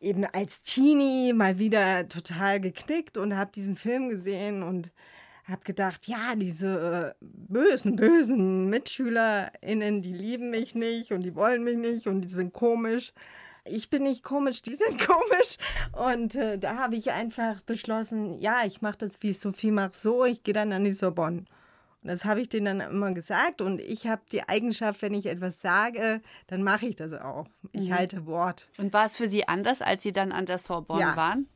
eben 0.00 0.24
als 0.24 0.62
Teenie 0.62 1.32
mal 1.32 1.58
wieder 1.58 2.08
total 2.08 2.60
geknickt 2.60 3.16
und 3.16 3.36
habe 3.36 3.50
diesen 3.52 3.76
Film 3.76 4.08
gesehen 4.08 4.62
und 4.62 4.90
habe 5.48 5.62
gedacht, 5.64 6.08
ja, 6.08 6.34
diese 6.34 7.14
äh, 7.20 7.24
bösen, 7.24 7.96
bösen 7.96 8.68
MitschülerInnen, 8.68 10.02
die 10.02 10.12
lieben 10.12 10.50
mich 10.50 10.74
nicht 10.74 11.12
und 11.12 11.22
die 11.22 11.34
wollen 11.34 11.62
mich 11.62 11.76
nicht 11.76 12.06
und 12.08 12.22
die 12.22 12.28
sind 12.28 12.52
komisch. 12.52 13.12
Ich 13.64 13.90
bin 13.90 14.04
nicht 14.04 14.22
komisch, 14.22 14.62
die 14.62 14.74
sind 14.74 14.98
komisch. 15.06 15.56
Und 15.92 16.34
äh, 16.34 16.58
da 16.58 16.76
habe 16.76 16.96
ich 16.96 17.12
einfach 17.12 17.60
beschlossen, 17.60 18.38
ja, 18.38 18.62
ich 18.64 18.82
mache 18.82 18.98
das 18.98 19.18
wie 19.20 19.32
Sophie 19.32 19.70
macht 19.70 19.96
so, 19.96 20.24
ich 20.24 20.42
gehe 20.42 20.54
dann 20.54 20.72
an 20.72 20.84
die 20.84 20.92
Sorbonne. 20.92 21.44
Und 22.02 22.10
das 22.10 22.24
habe 22.24 22.40
ich 22.40 22.48
denen 22.48 22.78
dann 22.78 22.90
immer 22.92 23.12
gesagt. 23.12 23.60
Und 23.60 23.80
ich 23.80 24.06
habe 24.06 24.22
die 24.30 24.48
Eigenschaft, 24.48 25.02
wenn 25.02 25.14
ich 25.14 25.26
etwas 25.26 25.60
sage, 25.60 26.20
dann 26.46 26.62
mache 26.62 26.86
ich 26.86 26.96
das 26.96 27.12
auch. 27.12 27.46
Ich 27.72 27.88
mhm. 27.88 27.94
halte 27.94 28.26
Wort. 28.26 28.68
Und 28.78 28.92
war 28.92 29.06
es 29.06 29.16
für 29.16 29.26
Sie 29.26 29.48
anders, 29.48 29.82
als 29.82 30.04
Sie 30.04 30.12
dann 30.12 30.30
an 30.30 30.46
der 30.46 30.58
Sorbonne 30.58 31.00
ja. 31.00 31.16
waren? 31.16 31.48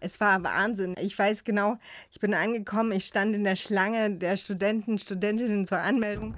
Es 0.00 0.20
war 0.20 0.42
Wahnsinn. 0.42 0.94
Ich 0.98 1.18
weiß 1.18 1.44
genau, 1.44 1.78
ich 2.10 2.20
bin 2.20 2.34
angekommen, 2.34 2.92
ich 2.92 3.04
stand 3.04 3.34
in 3.34 3.44
der 3.44 3.56
Schlange 3.56 4.10
der 4.10 4.36
Studenten, 4.36 4.98
Studentinnen 4.98 5.66
zur 5.66 5.78
Anmeldung. 5.78 6.36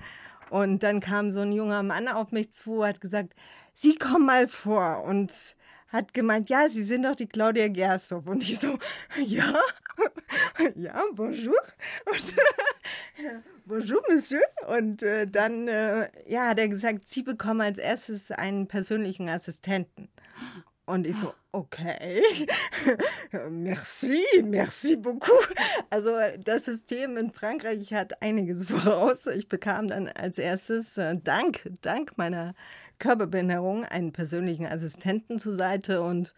Und 0.50 0.82
dann 0.82 1.00
kam 1.00 1.30
so 1.30 1.40
ein 1.40 1.52
junger 1.52 1.82
Mann 1.82 2.08
auf 2.08 2.32
mich 2.32 2.52
zu, 2.52 2.84
hat 2.84 3.00
gesagt, 3.00 3.34
Sie 3.74 3.94
kommen 3.94 4.26
mal 4.26 4.48
vor. 4.48 5.04
Und 5.04 5.32
hat 5.88 6.14
gemeint, 6.14 6.48
ja, 6.48 6.68
Sie 6.68 6.84
sind 6.84 7.04
doch 7.04 7.16
die 7.16 7.26
Claudia 7.26 7.68
Gersthoff. 7.68 8.26
Und 8.26 8.42
ich 8.42 8.58
so, 8.58 8.78
ja, 9.26 9.52
ja, 10.74 11.02
bonjour. 11.12 11.60
Und, 12.06 12.34
bonjour, 13.66 14.02
Monsieur. 14.08 14.42
Und 14.68 15.02
äh, 15.02 15.26
dann 15.26 15.68
äh, 15.68 16.08
ja, 16.26 16.48
hat 16.48 16.58
er 16.58 16.68
gesagt, 16.68 17.08
Sie 17.08 17.22
bekommen 17.22 17.60
als 17.60 17.78
erstes 17.78 18.30
einen 18.30 18.66
persönlichen 18.66 19.28
Assistenten. 19.28 20.08
Und 20.90 21.06
ich 21.06 21.16
so, 21.16 21.32
okay, 21.52 22.20
merci, 23.48 24.24
merci 24.42 24.96
beaucoup. 24.96 25.54
Also 25.88 26.10
das 26.42 26.64
System 26.64 27.16
in 27.16 27.30
Frankreich 27.30 27.92
hat 27.94 28.20
einiges 28.20 28.64
voraus. 28.68 29.26
Ich 29.26 29.48
bekam 29.48 29.86
dann 29.86 30.08
als 30.08 30.38
erstes, 30.38 30.98
äh, 30.98 31.16
dank, 31.16 31.70
dank 31.82 32.18
meiner 32.18 32.54
Körperbehinderung, 32.98 33.84
einen 33.84 34.12
persönlichen 34.12 34.66
Assistenten 34.66 35.38
zur 35.38 35.56
Seite 35.56 36.02
und 36.02 36.34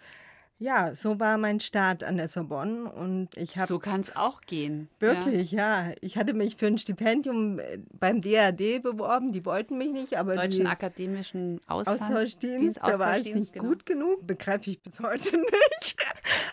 ja, 0.62 0.94
so 0.94 1.18
war 1.18 1.38
mein 1.38 1.58
Start 1.60 2.04
an 2.04 2.16
der 2.16 2.28
Sorbonne 2.28 2.90
und 2.92 3.28
ich 3.36 3.58
habe 3.58 3.66
so 3.66 3.78
kann 3.78 4.00
es 4.00 4.14
auch 4.14 4.40
gehen. 4.42 4.88
Wirklich, 5.00 5.50
ja. 5.50 5.88
ja. 5.88 5.94
Ich 6.00 6.16
hatte 6.16 6.34
mich 6.34 6.56
für 6.56 6.66
ein 6.66 6.78
Stipendium 6.78 7.58
äh, 7.58 7.78
beim 7.98 8.20
DAD 8.20 8.82
beworben. 8.82 9.32
Die 9.32 9.44
wollten 9.44 9.76
mich 9.76 9.90
nicht, 9.90 10.16
aber 10.18 10.36
Deutschen 10.36 10.68
Akademischen 10.68 11.60
Austauschdienst, 11.66 12.78
da 12.82 12.98
war 12.98 13.18
ich 13.18 13.34
nicht 13.34 13.52
genau. 13.54 13.66
gut 13.66 13.86
genug. 13.86 14.26
Begreife 14.26 14.70
ich 14.70 14.80
bis 14.80 15.00
heute 15.00 15.36
nicht. 15.36 15.96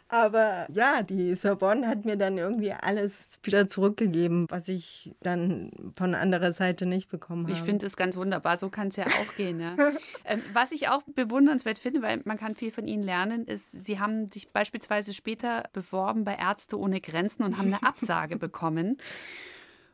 Aber 0.10 0.66
ja, 0.74 1.04
die 1.04 1.36
Sorbonne 1.36 1.88
hat 1.88 2.04
mir 2.04 2.18
dann 2.18 2.38
irgendwie 2.40 2.74
alles 2.74 3.40
wieder 3.44 3.68
zurückgegeben, 3.68 4.48
was 4.50 4.68
ich 4.68 5.16
dann 5.22 5.72
von 5.96 6.16
anderer 6.16 6.52
Seite 6.52 6.88
nicht 6.88 7.10
bekommen 7.10 7.44
habe. 7.44 7.54
Ich 7.54 7.62
finde 7.62 7.86
es 7.86 7.96
ganz 7.96 8.18
wunderbar. 8.18 8.58
So 8.58 8.70
kann 8.70 8.88
es 8.88 8.96
ja 8.96 9.06
auch 9.06 9.36
gehen. 9.38 9.60
Ja. 9.60 9.76
ähm, 10.26 10.42
was 10.52 10.72
ich 10.72 10.90
auch 10.90 11.04
bewundernswert 11.04 11.78
finde, 11.78 12.02
weil 12.02 12.22
man 12.26 12.38
kann 12.38 12.56
viel 12.56 12.72
von 12.72 12.88
ihnen 12.88 13.04
lernen, 13.04 13.46
ist, 13.46 13.86
sie 13.86 14.00
haben 14.00 14.32
sich 14.32 14.52
beispielsweise 14.52 15.14
später 15.14 15.66
beworben 15.74 16.24
bei 16.24 16.36
Ärzte 16.36 16.80
ohne 16.80 17.02
Grenzen 17.02 17.44
und 17.44 17.60
haben 17.60 17.72
eine 17.72 17.84
Absage 17.88 18.38
bekommen 18.38 18.98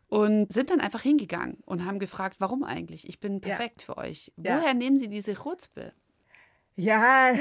und 0.07 0.53
sind 0.53 0.69
dann 0.69 0.79
einfach 0.79 1.01
hingegangen 1.01 1.57
und 1.65 1.83
haben 1.83 1.99
gefragt, 1.99 2.37
warum 2.39 2.63
eigentlich? 2.63 3.09
Ich 3.09 3.19
bin 3.19 3.41
perfekt 3.41 3.81
ja. 3.81 3.85
für 3.93 3.97
euch. 3.97 4.31
Woher 4.37 4.67
ja. 4.67 4.73
nehmen 4.73 4.97
Sie 4.97 5.09
diese 5.09 5.33
Chutzpe? 5.33 5.91
Ja, 6.75 7.31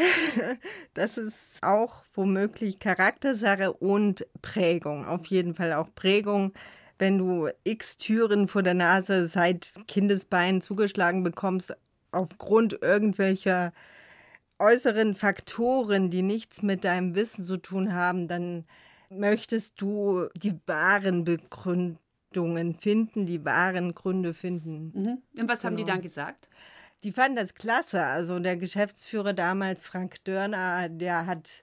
das 0.94 1.18
ist 1.18 1.62
auch 1.62 2.04
womöglich 2.14 2.78
Charaktersache 2.78 3.72
und 3.72 4.26
Prägung. 4.42 5.06
Auf 5.06 5.26
jeden 5.26 5.54
Fall 5.54 5.72
auch 5.72 5.88
Prägung. 5.94 6.52
Wenn 6.98 7.18
du 7.18 7.48
x 7.64 7.96
Türen 7.96 8.46
vor 8.46 8.62
der 8.62 8.74
Nase 8.74 9.26
seit 9.26 9.74
Kindesbeinen 9.88 10.60
zugeschlagen 10.60 11.24
bekommst, 11.24 11.76
aufgrund 12.12 12.80
irgendwelcher 12.80 13.72
äußeren 14.60 15.16
Faktoren, 15.16 16.10
die 16.10 16.22
nichts 16.22 16.62
mit 16.62 16.84
deinem 16.84 17.16
Wissen 17.16 17.44
zu 17.44 17.56
tun 17.56 17.92
haben, 17.92 18.28
dann 18.28 18.64
möchtest 19.10 19.80
du 19.80 20.28
die 20.34 20.54
wahren 20.66 21.24
Begründungen 21.24 22.74
finden, 22.78 23.26
die 23.26 23.44
wahren 23.44 23.94
Gründe 23.94 24.32
finden. 24.32 24.92
Mhm. 24.94 25.40
Und 25.40 25.48
was 25.48 25.60
genau. 25.60 25.70
haben 25.70 25.76
die 25.76 25.82
genau. 25.82 25.94
dann 25.94 26.02
gesagt? 26.02 26.48
Die 27.04 27.12
fanden 27.12 27.36
das 27.36 27.54
klasse. 27.54 28.02
Also 28.02 28.38
der 28.38 28.56
Geschäftsführer 28.56 29.34
damals, 29.34 29.82
Frank 29.82 30.24
Dörner, 30.24 30.88
der 30.88 31.26
hat 31.26 31.62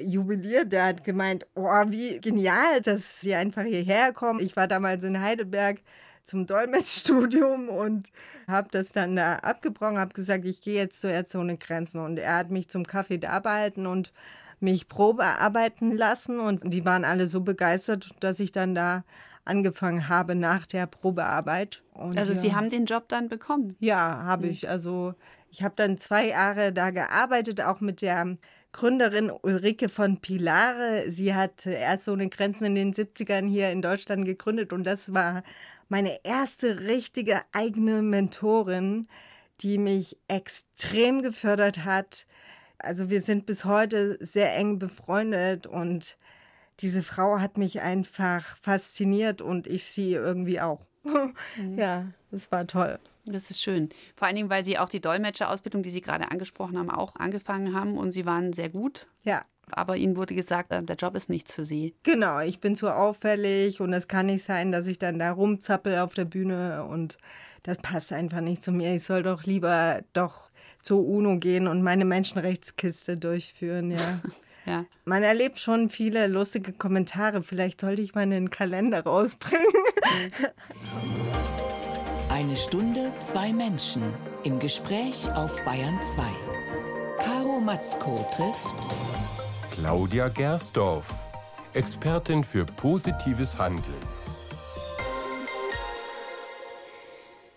jubiliert, 0.00 0.72
der 0.72 0.86
hat 0.86 1.04
gemeint, 1.04 1.46
oh, 1.54 1.68
wie 1.88 2.18
genial, 2.20 2.80
dass 2.80 3.20
sie 3.20 3.34
einfach 3.34 3.64
hierher 3.64 4.12
kommen. 4.12 4.40
Ich 4.40 4.56
war 4.56 4.66
damals 4.66 5.04
in 5.04 5.20
Heidelberg 5.20 5.82
zum 6.24 6.46
Dolmetschstudium 6.46 7.68
und 7.68 8.10
habe 8.48 8.68
das 8.70 8.92
dann 8.92 9.16
da 9.16 9.36
abgebrochen, 9.36 9.98
habe 9.98 10.14
gesagt, 10.14 10.46
ich 10.46 10.62
gehe 10.62 10.76
jetzt 10.76 11.02
zur 11.02 11.10
Ärzte 11.10 11.38
ohne 11.38 11.58
Grenzen. 11.58 12.00
Und 12.02 12.18
er 12.18 12.36
hat 12.36 12.50
mich 12.50 12.68
zum 12.68 12.86
Kaffee 12.86 13.18
da 13.18 13.40
behalten 13.40 13.86
und 13.86 14.14
mich 14.58 14.88
Probe 14.88 15.24
arbeiten 15.24 15.92
lassen. 15.92 16.40
Und 16.40 16.72
die 16.72 16.86
waren 16.86 17.04
alle 17.04 17.26
so 17.26 17.42
begeistert, 17.42 18.08
dass 18.20 18.40
ich 18.40 18.52
dann 18.52 18.74
da 18.74 19.04
angefangen 19.44 20.08
habe 20.08 20.34
nach 20.34 20.66
der 20.66 20.86
Probearbeit. 20.86 21.82
Und 21.92 22.18
also 22.18 22.32
ja. 22.32 22.40
Sie 22.40 22.54
haben 22.54 22.70
den 22.70 22.86
Job 22.86 23.08
dann 23.08 23.28
bekommen? 23.28 23.76
Ja, 23.80 24.22
habe 24.24 24.46
ich. 24.46 24.68
Also 24.68 25.14
ich 25.50 25.62
habe 25.62 25.74
dann 25.76 25.98
zwei 25.98 26.28
Jahre 26.28 26.72
da 26.72 26.90
gearbeitet, 26.90 27.60
auch 27.60 27.80
mit 27.80 28.02
der 28.02 28.36
Gründerin 28.72 29.30
Ulrike 29.30 29.88
von 29.88 30.20
Pilare. 30.20 31.10
Sie 31.10 31.34
hat 31.34 31.66
Ärzte 31.66 32.12
ohne 32.12 32.28
Grenzen 32.28 32.64
in 32.64 32.74
den 32.74 32.94
70ern 32.94 33.46
hier 33.46 33.70
in 33.70 33.82
Deutschland 33.82 34.24
gegründet 34.24 34.72
und 34.72 34.84
das 34.84 35.12
war 35.12 35.42
meine 35.88 36.24
erste 36.24 36.88
richtige 36.88 37.42
eigene 37.52 38.00
Mentorin, 38.00 39.08
die 39.60 39.76
mich 39.76 40.16
extrem 40.26 41.20
gefördert 41.20 41.84
hat. 41.84 42.26
Also 42.78 43.10
wir 43.10 43.20
sind 43.20 43.44
bis 43.44 43.66
heute 43.66 44.16
sehr 44.20 44.56
eng 44.56 44.78
befreundet 44.78 45.66
und 45.66 46.16
diese 46.80 47.02
Frau 47.02 47.38
hat 47.38 47.58
mich 47.58 47.80
einfach 47.80 48.56
fasziniert 48.58 49.40
und 49.40 49.66
ich 49.66 49.84
sie 49.84 50.12
irgendwie 50.12 50.60
auch. 50.60 50.86
Mhm. 51.04 51.34
Ja, 51.76 52.06
das 52.30 52.50
war 52.52 52.66
toll. 52.66 52.98
Das 53.24 53.50
ist 53.50 53.62
schön. 53.62 53.90
Vor 54.16 54.26
allen 54.26 54.34
Dingen, 54.34 54.50
weil 54.50 54.64
Sie 54.64 54.78
auch 54.78 54.88
die 54.88 55.00
Dolmetscherausbildung, 55.00 55.84
die 55.84 55.90
Sie 55.90 56.00
gerade 56.00 56.32
angesprochen 56.32 56.76
haben, 56.76 56.90
auch 56.90 57.14
angefangen 57.14 57.72
haben 57.72 57.96
und 57.96 58.10
Sie 58.10 58.26
waren 58.26 58.52
sehr 58.52 58.68
gut. 58.68 59.06
Ja 59.22 59.44
aber 59.70 59.96
ihnen 59.96 60.16
wurde 60.16 60.34
gesagt, 60.34 60.72
äh, 60.72 60.82
der 60.82 60.96
Job 60.96 61.16
ist 61.16 61.30
nichts 61.30 61.54
für 61.54 61.64
sie. 61.64 61.94
Genau, 62.02 62.40
ich 62.40 62.60
bin 62.60 62.76
zu 62.76 62.94
auffällig 62.94 63.80
und 63.80 63.92
es 63.92 64.08
kann 64.08 64.26
nicht 64.26 64.44
sein, 64.44 64.72
dass 64.72 64.86
ich 64.86 64.98
dann 64.98 65.18
da 65.18 65.32
rumzappel 65.32 65.98
auf 65.98 66.14
der 66.14 66.24
Bühne 66.24 66.84
und 66.84 67.18
das 67.62 67.78
passt 67.78 68.12
einfach 68.12 68.40
nicht 68.40 68.62
zu 68.62 68.72
mir. 68.72 68.94
Ich 68.94 69.04
soll 69.04 69.22
doch 69.22 69.44
lieber 69.44 70.02
doch 70.12 70.50
zur 70.82 71.06
UNO 71.06 71.38
gehen 71.38 71.68
und 71.68 71.82
meine 71.82 72.04
Menschenrechtskiste 72.04 73.16
durchführen, 73.16 73.90
ja. 73.90 74.20
ja. 74.66 74.84
Man 75.04 75.22
erlebt 75.22 75.58
schon 75.58 75.90
viele 75.90 76.26
lustige 76.26 76.72
Kommentare. 76.72 77.42
Vielleicht 77.42 77.80
sollte 77.80 78.02
ich 78.02 78.14
mal 78.14 78.22
einen 78.22 78.50
Kalender 78.50 79.04
rausbringen. 79.04 79.66
Eine 82.28 82.56
Stunde, 82.56 83.12
zwei 83.18 83.52
Menschen 83.52 84.02
im 84.42 84.58
Gespräch 84.58 85.30
auf 85.34 85.62
Bayern 85.64 86.00
2. 86.02 86.22
Caro 87.22 87.60
Matzko 87.60 88.26
trifft 88.34 88.88
Claudia 89.70 90.28
Gersdorf, 90.28 91.08
Expertin 91.74 92.42
für 92.42 92.64
positives 92.64 93.56
Handeln. 93.58 94.21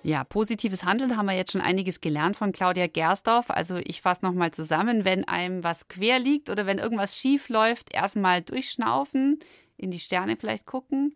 Ja, 0.06 0.24
positives 0.24 0.84
Handeln 0.84 1.18
haben 1.18 1.26
wir 1.26 1.34
jetzt 1.34 1.54
schon 1.54 1.62
einiges 1.62 2.00
gelernt 2.00 2.36
von 2.36 2.52
Claudia 2.52 2.86
Gersdorf. 2.86 3.50
Also 3.50 3.78
ich 3.78 4.04
fasse 4.04 4.24
nochmal 4.24 4.52
zusammen, 4.52 5.04
wenn 5.04 5.28
einem 5.28 5.64
was 5.64 5.88
quer 5.88 6.20
liegt 6.20 6.52
oder 6.52 6.68
wenn 6.68 6.78
irgendwas 6.78 7.18
schief 7.18 7.50
läuft, 7.50 7.92
erstmal 7.92 8.44
durchschnaufen, 8.44 9.40
in 9.78 9.90
die 9.90 9.98
Sterne 9.98 10.38
vielleicht 10.38 10.68
gucken 10.68 11.16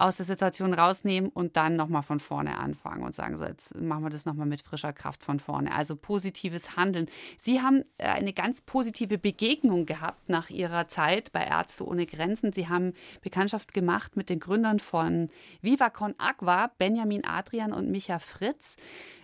aus 0.00 0.16
der 0.16 0.24
Situation 0.24 0.72
rausnehmen 0.72 1.30
und 1.30 1.56
dann 1.56 1.76
nochmal 1.76 2.02
von 2.02 2.20
vorne 2.20 2.56
anfangen 2.58 3.02
und 3.02 3.14
sagen, 3.14 3.36
so 3.36 3.44
jetzt 3.44 3.78
machen 3.78 4.02
wir 4.02 4.10
das 4.10 4.24
nochmal 4.24 4.46
mit 4.46 4.62
frischer 4.62 4.94
Kraft 4.94 5.22
von 5.22 5.38
vorne. 5.38 5.74
Also 5.74 5.94
positives 5.94 6.76
Handeln. 6.76 7.06
Sie 7.38 7.60
haben 7.60 7.84
äh, 7.98 8.06
eine 8.06 8.32
ganz 8.32 8.62
positive 8.62 9.18
Begegnung 9.18 9.84
gehabt 9.84 10.28
nach 10.28 10.48
Ihrer 10.48 10.88
Zeit 10.88 11.32
bei 11.32 11.44
Ärzte 11.44 11.86
ohne 11.86 12.06
Grenzen. 12.06 12.52
Sie 12.52 12.68
haben 12.68 12.94
Bekanntschaft 13.20 13.74
gemacht 13.74 14.16
mit 14.16 14.30
den 14.30 14.40
Gründern 14.40 14.78
von 14.78 15.28
Viva 15.60 15.90
Con 15.90 16.14
Agua, 16.16 16.70
Benjamin 16.78 17.26
Adrian 17.26 17.72
und 17.72 17.90
Micha 17.90 18.20
Fritz. 18.20 18.76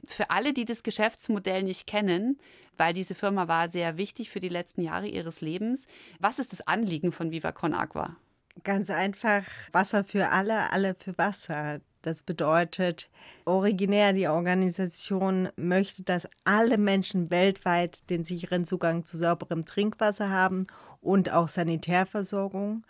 Für 0.06 0.28
alle, 0.30 0.52
die 0.52 0.66
das 0.66 0.82
Geschäftsmodell 0.82 1.62
nicht 1.62 1.86
kennen, 1.86 2.38
weil 2.76 2.92
diese 2.92 3.14
Firma 3.14 3.48
war 3.48 3.70
sehr 3.70 3.96
wichtig 3.96 4.28
für 4.28 4.40
die 4.40 4.50
letzten 4.50 4.82
Jahre 4.82 5.06
ihres 5.06 5.40
Lebens. 5.40 5.86
Was 6.20 6.38
ist 6.38 6.52
das 6.52 6.66
Anliegen 6.66 7.12
von 7.12 7.30
Viva 7.30 7.52
Con 7.52 7.72
Agua? 7.72 8.16
Ganz 8.64 8.90
einfach 8.90 9.42
Wasser 9.72 10.04
für 10.04 10.30
alle, 10.30 10.72
alle 10.72 10.94
für 10.94 11.16
Wasser. 11.18 11.80
Das 12.02 12.22
bedeutet, 12.22 13.10
originär 13.44 14.12
die 14.12 14.28
Organisation 14.28 15.48
möchte, 15.56 16.04
dass 16.04 16.28
alle 16.44 16.78
Menschen 16.78 17.30
weltweit 17.30 18.08
den 18.10 18.24
sicheren 18.24 18.64
Zugang 18.64 19.04
zu 19.04 19.18
sauberem 19.18 19.64
Trinkwasser 19.64 20.30
haben 20.30 20.66
und 21.00 21.32
auch 21.32 21.48
Sanitärversorgung. 21.48 22.86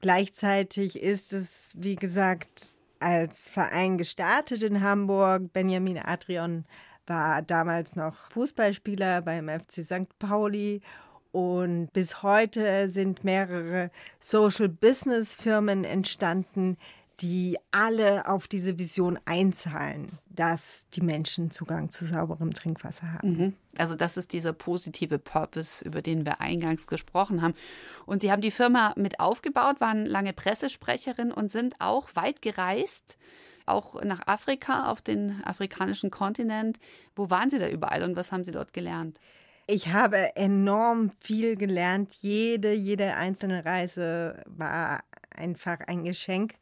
Gleichzeitig 0.00 1.02
ist 1.02 1.32
es, 1.32 1.70
wie 1.74 1.96
gesagt, 1.96 2.74
als 3.00 3.48
Verein 3.48 3.96
gestartet 3.96 4.62
in 4.62 4.82
Hamburg. 4.82 5.52
Benjamin 5.52 5.98
Adrian 5.98 6.66
war 7.06 7.42
damals 7.42 7.96
noch 7.96 8.30
Fußballspieler 8.30 9.22
beim 9.22 9.48
FC 9.48 9.84
St. 9.84 10.18
Pauli 10.18 10.80
und 11.34 11.88
bis 11.92 12.22
heute 12.22 12.88
sind 12.88 13.24
mehrere 13.24 13.90
Social 14.20 14.68
Business 14.68 15.34
Firmen 15.34 15.82
entstanden, 15.82 16.76
die 17.18 17.58
alle 17.72 18.28
auf 18.28 18.46
diese 18.46 18.78
Vision 18.78 19.18
einzahlen, 19.24 20.12
dass 20.28 20.86
die 20.90 21.00
Menschen 21.00 21.50
Zugang 21.50 21.90
zu 21.90 22.04
sauberem 22.04 22.54
Trinkwasser 22.54 23.14
haben. 23.14 23.36
Mhm. 23.36 23.54
Also 23.76 23.96
das 23.96 24.16
ist 24.16 24.32
dieser 24.32 24.52
positive 24.52 25.18
Purpose, 25.18 25.84
über 25.84 26.02
den 26.02 26.24
wir 26.24 26.40
eingangs 26.40 26.86
gesprochen 26.86 27.42
haben. 27.42 27.54
Und 28.06 28.22
Sie 28.22 28.30
haben 28.30 28.42
die 28.42 28.52
Firma 28.52 28.92
mit 28.96 29.18
aufgebaut, 29.18 29.80
waren 29.80 30.06
lange 30.06 30.34
Pressesprecherin 30.34 31.32
und 31.32 31.50
sind 31.50 31.80
auch 31.80 32.10
weit 32.14 32.42
gereist, 32.42 33.18
auch 33.66 34.00
nach 34.04 34.28
Afrika, 34.28 34.88
auf 34.88 35.02
den 35.02 35.42
afrikanischen 35.42 36.12
Kontinent. 36.12 36.78
Wo 37.16 37.28
waren 37.28 37.50
Sie 37.50 37.58
da 37.58 37.68
überall 37.68 38.04
und 38.04 38.14
was 38.14 38.30
haben 38.30 38.44
Sie 38.44 38.52
dort 38.52 38.72
gelernt? 38.72 39.18
Ich 39.66 39.88
habe 39.94 40.36
enorm 40.36 41.10
viel 41.20 41.56
gelernt. 41.56 42.12
Jede, 42.20 42.74
jede 42.74 43.16
einzelne 43.16 43.64
Reise 43.64 44.42
war 44.46 45.02
einfach 45.34 45.80
ein 45.80 46.04
Geschenk. 46.04 46.56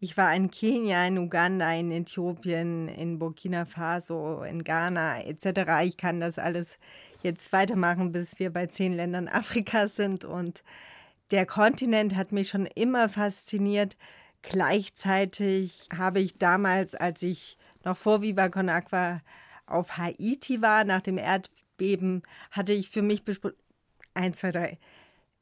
Ich 0.00 0.18
war 0.18 0.34
in 0.34 0.50
Kenia, 0.50 1.06
in 1.06 1.16
Uganda, 1.16 1.72
in 1.72 1.90
Äthiopien, 1.90 2.88
in 2.88 3.18
Burkina 3.18 3.64
Faso, 3.64 4.42
in 4.42 4.64
Ghana 4.64 5.22
etc. 5.22 5.84
Ich 5.84 5.96
kann 5.96 6.20
das 6.20 6.38
alles 6.38 6.76
jetzt 7.22 7.52
weitermachen, 7.52 8.12
bis 8.12 8.38
wir 8.38 8.52
bei 8.52 8.66
zehn 8.66 8.92
Ländern 8.92 9.28
Afrikas 9.32 9.96
sind. 9.96 10.26
Und 10.26 10.62
der 11.30 11.46
Kontinent 11.46 12.16
hat 12.16 12.32
mich 12.32 12.50
schon 12.50 12.66
immer 12.66 13.08
fasziniert. 13.08 13.96
Gleichzeitig 14.42 15.88
habe 15.96 16.20
ich 16.20 16.36
damals, 16.36 16.94
als 16.94 17.22
ich 17.22 17.56
noch 17.82 17.96
vor 17.96 18.20
Viva 18.20 18.50
Con 18.50 18.68
Aqua 18.68 19.22
auf 19.64 19.96
Haiti 19.96 20.60
war, 20.60 20.84
nach 20.84 21.00
dem 21.00 21.16
Erdbeben, 21.16 21.61
hatte 22.50 22.72
ich 22.72 22.90
für 22.90 23.02
mich 23.02 23.24
Eins, 24.14 24.38
zwei, 24.38 24.50
drei. 24.50 24.78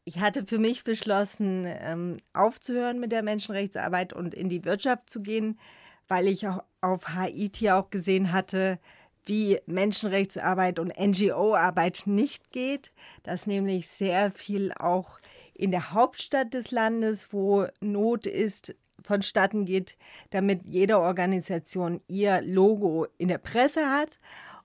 Ich 0.05 0.21
hatte 0.21 0.47
für 0.47 0.59
mich 0.59 0.85
beschlossen, 0.85 1.65
ähm, 1.67 2.19
aufzuhören 2.33 3.01
mit 3.01 3.13
der 3.13 3.23
Menschenrechtsarbeit 3.23 4.13
und 4.13 4.35
in 4.35 4.49
die 4.49 4.65
Wirtschaft 4.65 5.11
zu 5.11 5.21
gehen, 5.21 5.59
weil 6.09 6.27
ich 6.27 6.47
auch 6.47 6.63
auf 6.81 7.09
Haiti 7.09 7.71
auch 7.71 7.91
gesehen 7.91 8.33
hatte, 8.33 8.79
wie 9.27 9.61
Menschenrechtsarbeit 9.67 10.79
und 10.79 10.99
NGO-Arbeit 10.99 12.03
nicht 12.07 12.53
geht, 12.53 12.93
dass 13.23 13.47
nämlich 13.47 13.89
sehr 13.89 14.31
viel 14.31 14.73
auch 14.73 15.19
in 15.55 15.71
der 15.71 15.93
Hauptstadt 15.93 16.55
des 16.55 16.71
Landes, 16.71 17.33
wo 17.33 17.67
Not 17.81 18.27
ist, 18.27 18.75
vonstatten 19.05 19.65
geht, 19.65 19.97
damit 20.31 20.63
jede 20.65 20.99
Organisation 20.99 22.01
ihr 22.09 22.41
Logo 22.43 23.07
in 23.19 23.29
der 23.29 23.39
Presse 23.39 23.91
hat. 23.91 24.19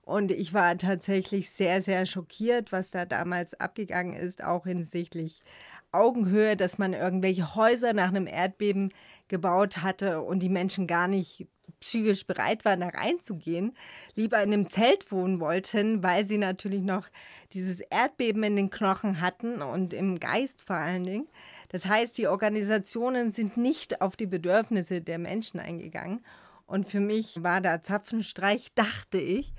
Und 0.06 0.30
ich 0.30 0.54
war 0.54 0.78
tatsächlich 0.78 1.50
sehr, 1.50 1.82
sehr 1.82 2.06
schockiert, 2.06 2.70
was 2.70 2.92
da 2.92 3.04
damals 3.04 3.54
abgegangen 3.54 4.14
ist, 4.14 4.42
auch 4.42 4.64
hinsichtlich 4.64 5.42
Augenhöhe, 5.90 6.56
dass 6.56 6.78
man 6.78 6.92
irgendwelche 6.92 7.56
Häuser 7.56 7.92
nach 7.92 8.08
einem 8.08 8.28
Erdbeben 8.28 8.92
gebaut 9.26 9.78
hatte 9.78 10.22
und 10.22 10.40
die 10.44 10.48
Menschen 10.48 10.86
gar 10.86 11.08
nicht 11.08 11.48
psychisch 11.80 12.24
bereit 12.24 12.64
waren, 12.64 12.82
da 12.82 12.88
reinzugehen, 12.90 13.76
lieber 14.14 14.40
in 14.40 14.52
einem 14.52 14.70
Zelt 14.70 15.10
wohnen 15.10 15.40
wollten, 15.40 16.04
weil 16.04 16.28
sie 16.28 16.38
natürlich 16.38 16.82
noch 16.82 17.08
dieses 17.52 17.80
Erdbeben 17.80 18.44
in 18.44 18.54
den 18.54 18.70
Knochen 18.70 19.20
hatten 19.20 19.60
und 19.60 19.92
im 19.92 20.20
Geist 20.20 20.62
vor 20.62 20.76
allen 20.76 21.02
Dingen. 21.02 21.26
Das 21.70 21.84
heißt, 21.84 22.16
die 22.16 22.28
Organisationen 22.28 23.32
sind 23.32 23.56
nicht 23.56 24.00
auf 24.00 24.14
die 24.14 24.26
Bedürfnisse 24.26 25.00
der 25.00 25.18
Menschen 25.18 25.58
eingegangen. 25.58 26.24
Und 26.66 26.88
für 26.88 27.00
mich 27.00 27.42
war 27.42 27.60
da 27.60 27.82
Zapfenstreich, 27.82 28.72
dachte 28.76 29.18
ich. 29.18 29.52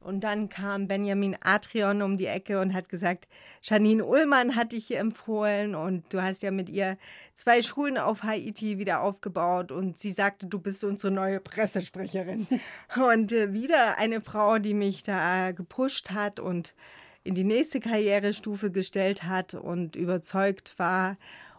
Und 0.00 0.20
dann 0.22 0.48
kam 0.48 0.86
Benjamin 0.86 1.36
Atrion 1.40 2.02
um 2.02 2.16
die 2.16 2.26
Ecke 2.26 2.60
und 2.60 2.72
hat 2.72 2.88
gesagt, 2.88 3.26
Janine 3.62 4.04
Ullmann 4.04 4.54
hat 4.54 4.72
dich 4.72 4.86
hier 4.86 5.00
empfohlen 5.00 5.74
und 5.74 6.04
du 6.14 6.22
hast 6.22 6.42
ja 6.42 6.52
mit 6.52 6.68
ihr 6.68 6.96
zwei 7.34 7.62
Schulen 7.62 7.98
auf 7.98 8.22
Haiti 8.22 8.78
wieder 8.78 9.02
aufgebaut 9.02 9.72
und 9.72 9.98
sie 9.98 10.12
sagte, 10.12 10.46
du 10.46 10.60
bist 10.60 10.84
unsere 10.84 11.12
neue 11.12 11.40
Pressesprecherin. 11.40 12.46
und 13.12 13.32
äh, 13.32 13.52
wieder 13.52 13.98
eine 13.98 14.20
Frau, 14.20 14.58
die 14.58 14.74
mich 14.74 15.02
da 15.02 15.50
gepusht 15.50 16.10
hat 16.10 16.38
und 16.38 16.74
in 17.24 17.34
die 17.34 17.44
nächste 17.44 17.80
Karrierestufe 17.80 18.70
gestellt 18.70 19.24
hat 19.24 19.54
und 19.54 19.96
überzeugt 19.96 20.78
war. 20.78 21.16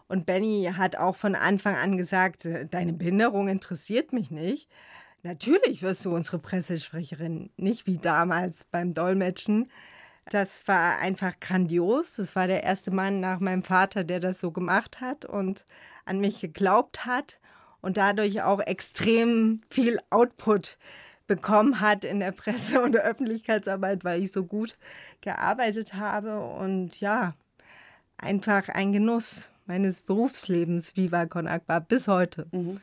Und 0.08 0.26
Benny 0.26 0.72
hat 0.76 0.96
auch 0.96 1.14
von 1.14 1.36
Anfang 1.36 1.76
an 1.76 1.96
gesagt, 1.96 2.46
äh, 2.46 2.66
deine 2.66 2.94
Behinderung 2.94 3.48
interessiert 3.48 4.12
mich 4.12 4.30
nicht. 4.30 4.68
Natürlich 5.22 5.82
wirst 5.82 6.04
du 6.04 6.14
unsere 6.14 6.38
Pressesprecherin, 6.38 7.50
nicht 7.56 7.86
wie 7.86 7.98
damals 7.98 8.64
beim 8.70 8.94
Dolmetschen. 8.94 9.70
Das 10.30 10.66
war 10.66 10.98
einfach 10.98 11.38
grandios. 11.40 12.16
Das 12.16 12.36
war 12.36 12.46
der 12.46 12.62
erste 12.62 12.90
Mann 12.90 13.20
nach 13.20 13.40
meinem 13.40 13.62
Vater, 13.62 14.04
der 14.04 14.20
das 14.20 14.40
so 14.40 14.50
gemacht 14.50 15.00
hat 15.00 15.24
und 15.24 15.64
an 16.04 16.20
mich 16.20 16.40
geglaubt 16.40 17.04
hat 17.04 17.38
und 17.80 17.96
dadurch 17.96 18.42
auch 18.42 18.60
extrem 18.60 19.60
viel 19.70 19.98
Output 20.10 20.78
bekommen 21.26 21.80
hat 21.80 22.04
in 22.04 22.20
der 22.20 22.32
Presse- 22.32 22.82
und 22.82 22.92
der 22.92 23.04
Öffentlichkeitsarbeit, 23.04 24.04
weil 24.04 24.22
ich 24.22 24.32
so 24.32 24.44
gut 24.44 24.76
gearbeitet 25.20 25.94
habe. 25.94 26.40
Und 26.40 27.00
ja, 27.00 27.34
einfach 28.16 28.68
ein 28.68 28.92
Genuss 28.92 29.50
meines 29.66 30.02
Berufslebens, 30.02 30.96
Viva 30.96 31.26
Con 31.26 31.46
Agua, 31.46 31.78
bis 31.78 32.08
heute. 32.08 32.46
Mhm. 32.52 32.80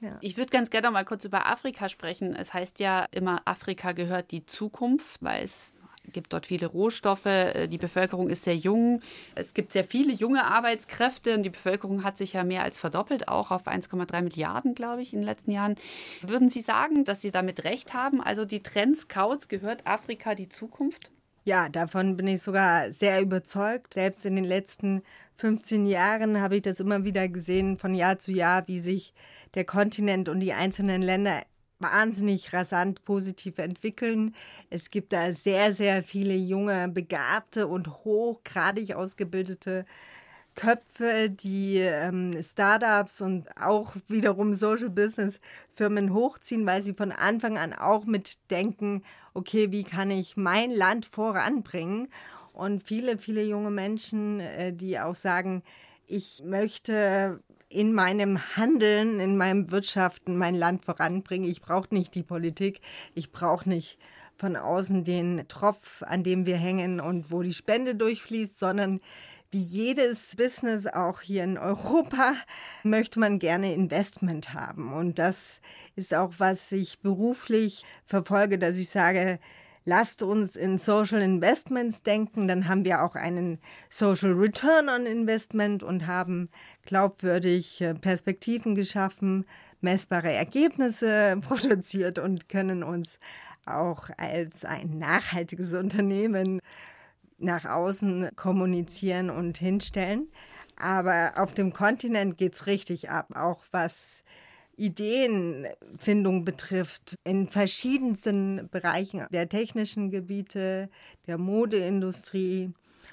Ja. 0.00 0.18
Ich 0.20 0.36
würde 0.36 0.50
ganz 0.50 0.70
gerne 0.70 0.88
noch 0.88 0.92
mal 0.92 1.04
kurz 1.04 1.24
über 1.24 1.46
Afrika 1.46 1.88
sprechen. 1.88 2.34
Es 2.34 2.52
heißt 2.52 2.78
ja 2.80 3.06
immer, 3.10 3.42
Afrika 3.44 3.92
gehört 3.92 4.30
die 4.32 4.44
Zukunft, 4.44 5.22
weil 5.22 5.44
es 5.44 5.72
gibt 6.12 6.32
dort 6.32 6.46
viele 6.46 6.66
Rohstoffe, 6.66 7.26
äh, 7.26 7.66
die 7.66 7.78
Bevölkerung 7.78 8.28
ist 8.28 8.44
sehr 8.44 8.56
jung, 8.56 9.00
es 9.34 9.54
gibt 9.54 9.72
sehr 9.72 9.84
viele 9.84 10.12
junge 10.12 10.44
Arbeitskräfte 10.44 11.34
und 11.34 11.42
die 11.42 11.50
Bevölkerung 11.50 12.04
hat 12.04 12.16
sich 12.16 12.34
ja 12.34 12.44
mehr 12.44 12.62
als 12.62 12.78
verdoppelt, 12.78 13.28
auch 13.28 13.50
auf 13.50 13.66
1,3 13.66 14.22
Milliarden, 14.22 14.74
glaube 14.74 15.02
ich, 15.02 15.12
in 15.12 15.20
den 15.20 15.26
letzten 15.26 15.50
Jahren. 15.50 15.76
Würden 16.22 16.48
Sie 16.48 16.60
sagen, 16.60 17.04
dass 17.04 17.20
Sie 17.20 17.30
damit 17.30 17.64
recht 17.64 17.94
haben? 17.94 18.20
Also 18.20 18.44
die 18.44 18.62
Trendscouts 18.62 19.48
gehört 19.48 19.86
Afrika 19.86 20.34
die 20.34 20.48
Zukunft? 20.48 21.10
Ja, 21.46 21.68
davon 21.68 22.16
bin 22.16 22.26
ich 22.26 22.40
sogar 22.40 22.92
sehr 22.92 23.20
überzeugt. 23.20 23.94
Selbst 23.94 24.24
in 24.24 24.34
den 24.34 24.46
letzten 24.46 25.02
15 25.36 25.84
Jahren 25.84 26.40
habe 26.40 26.56
ich 26.56 26.62
das 26.62 26.80
immer 26.80 27.04
wieder 27.04 27.28
gesehen, 27.28 27.76
von 27.76 27.94
Jahr 27.94 28.18
zu 28.18 28.32
Jahr, 28.32 28.66
wie 28.66 28.80
sich 28.80 29.12
der 29.54 29.64
Kontinent 29.64 30.28
und 30.28 30.40
die 30.40 30.52
einzelnen 30.52 31.02
Länder 31.02 31.42
wahnsinnig 31.78 32.52
rasant 32.52 33.04
positiv 33.04 33.58
entwickeln. 33.58 34.34
Es 34.70 34.88
gibt 34.90 35.12
da 35.12 35.32
sehr, 35.32 35.74
sehr 35.74 36.02
viele 36.02 36.34
junge, 36.34 36.88
begabte 36.88 37.66
und 37.66 37.88
hochgradig 38.04 38.94
ausgebildete 38.94 39.84
Köpfe, 40.54 41.30
die 41.30 41.78
ähm, 41.78 42.40
Startups 42.40 43.20
und 43.20 43.48
auch 43.60 43.96
wiederum 44.08 44.54
Social 44.54 44.90
Business 44.90 45.40
Firmen 45.74 46.14
hochziehen, 46.14 46.64
weil 46.64 46.82
sie 46.82 46.94
von 46.94 47.12
Anfang 47.12 47.58
an 47.58 47.72
auch 47.72 48.04
mitdenken, 48.04 49.02
okay, 49.34 49.72
wie 49.72 49.84
kann 49.84 50.10
ich 50.10 50.36
mein 50.36 50.70
Land 50.70 51.06
voranbringen? 51.06 52.08
Und 52.52 52.84
viele, 52.84 53.18
viele 53.18 53.42
junge 53.42 53.72
Menschen, 53.72 54.38
äh, 54.38 54.72
die 54.72 54.98
auch 55.00 55.16
sagen, 55.16 55.64
ich 56.06 56.42
möchte 56.44 57.42
in 57.74 57.92
meinem 57.92 58.38
Handeln, 58.56 59.18
in 59.18 59.36
meinem 59.36 59.70
Wirtschaften 59.70 60.36
mein 60.36 60.54
Land 60.54 60.84
voranbringen. 60.84 61.50
Ich 61.50 61.60
brauche 61.60 61.92
nicht 61.92 62.14
die 62.14 62.22
Politik, 62.22 62.80
ich 63.14 63.32
brauche 63.32 63.68
nicht 63.68 63.98
von 64.36 64.56
außen 64.56 65.04
den 65.04 65.46
Tropf, 65.48 66.02
an 66.02 66.22
dem 66.22 66.46
wir 66.46 66.56
hängen 66.56 67.00
und 67.00 67.30
wo 67.30 67.42
die 67.42 67.54
Spende 67.54 67.94
durchfließt, 67.94 68.58
sondern 68.58 69.00
wie 69.50 69.60
jedes 69.60 70.34
Business 70.36 70.86
auch 70.86 71.20
hier 71.20 71.44
in 71.44 71.58
Europa 71.58 72.34
möchte 72.84 73.20
man 73.20 73.38
gerne 73.38 73.74
Investment 73.74 74.54
haben. 74.54 74.92
Und 74.92 75.18
das 75.18 75.60
ist 75.96 76.14
auch, 76.14 76.34
was 76.38 76.70
ich 76.72 77.00
beruflich 77.00 77.84
verfolge, 78.06 78.58
dass 78.58 78.78
ich 78.78 78.88
sage, 78.88 79.38
lasst 79.84 80.22
uns 80.22 80.56
in 80.56 80.78
Social 80.78 81.20
Investments 81.20 82.02
denken, 82.02 82.48
dann 82.48 82.68
haben 82.68 82.84
wir 82.84 83.02
auch 83.02 83.14
einen 83.14 83.58
Social 83.88 84.32
Return 84.32 84.88
on 84.88 85.06
Investment 85.06 85.82
und 85.82 86.06
haben 86.06 86.48
glaubwürdig 86.84 87.80
äh, 87.80 87.94
Perspektiven 87.94 88.74
geschaffen, 88.74 89.44
messbare 89.80 90.32
Ergebnisse 90.32 91.38
produziert 91.40 92.18
und 92.18 92.48
können 92.48 92.82
uns 92.82 93.18
auch 93.66 94.10
als 94.16 94.64
ein 94.64 94.98
nachhaltiges 94.98 95.72
Unternehmen 95.74 96.60
nach 97.38 97.64
außen 97.64 98.30
kommunizieren 98.36 99.30
und 99.30 99.58
hinstellen. 99.58 100.28
Aber 100.76 101.32
auf 101.36 101.54
dem 101.54 101.72
Kontinent 101.72 102.36
geht 102.36 102.54
es 102.54 102.66
richtig 102.66 103.10
ab, 103.10 103.28
auch 103.34 103.62
was 103.70 104.24
Ideenfindung 104.76 106.44
betrifft, 106.44 107.16
in 107.24 107.48
verschiedensten 107.48 108.68
Bereichen 108.70 109.26
der 109.30 109.48
technischen 109.48 110.10
Gebiete, 110.10 110.88
der 111.26 111.38
Modeindustrie. 111.38 112.72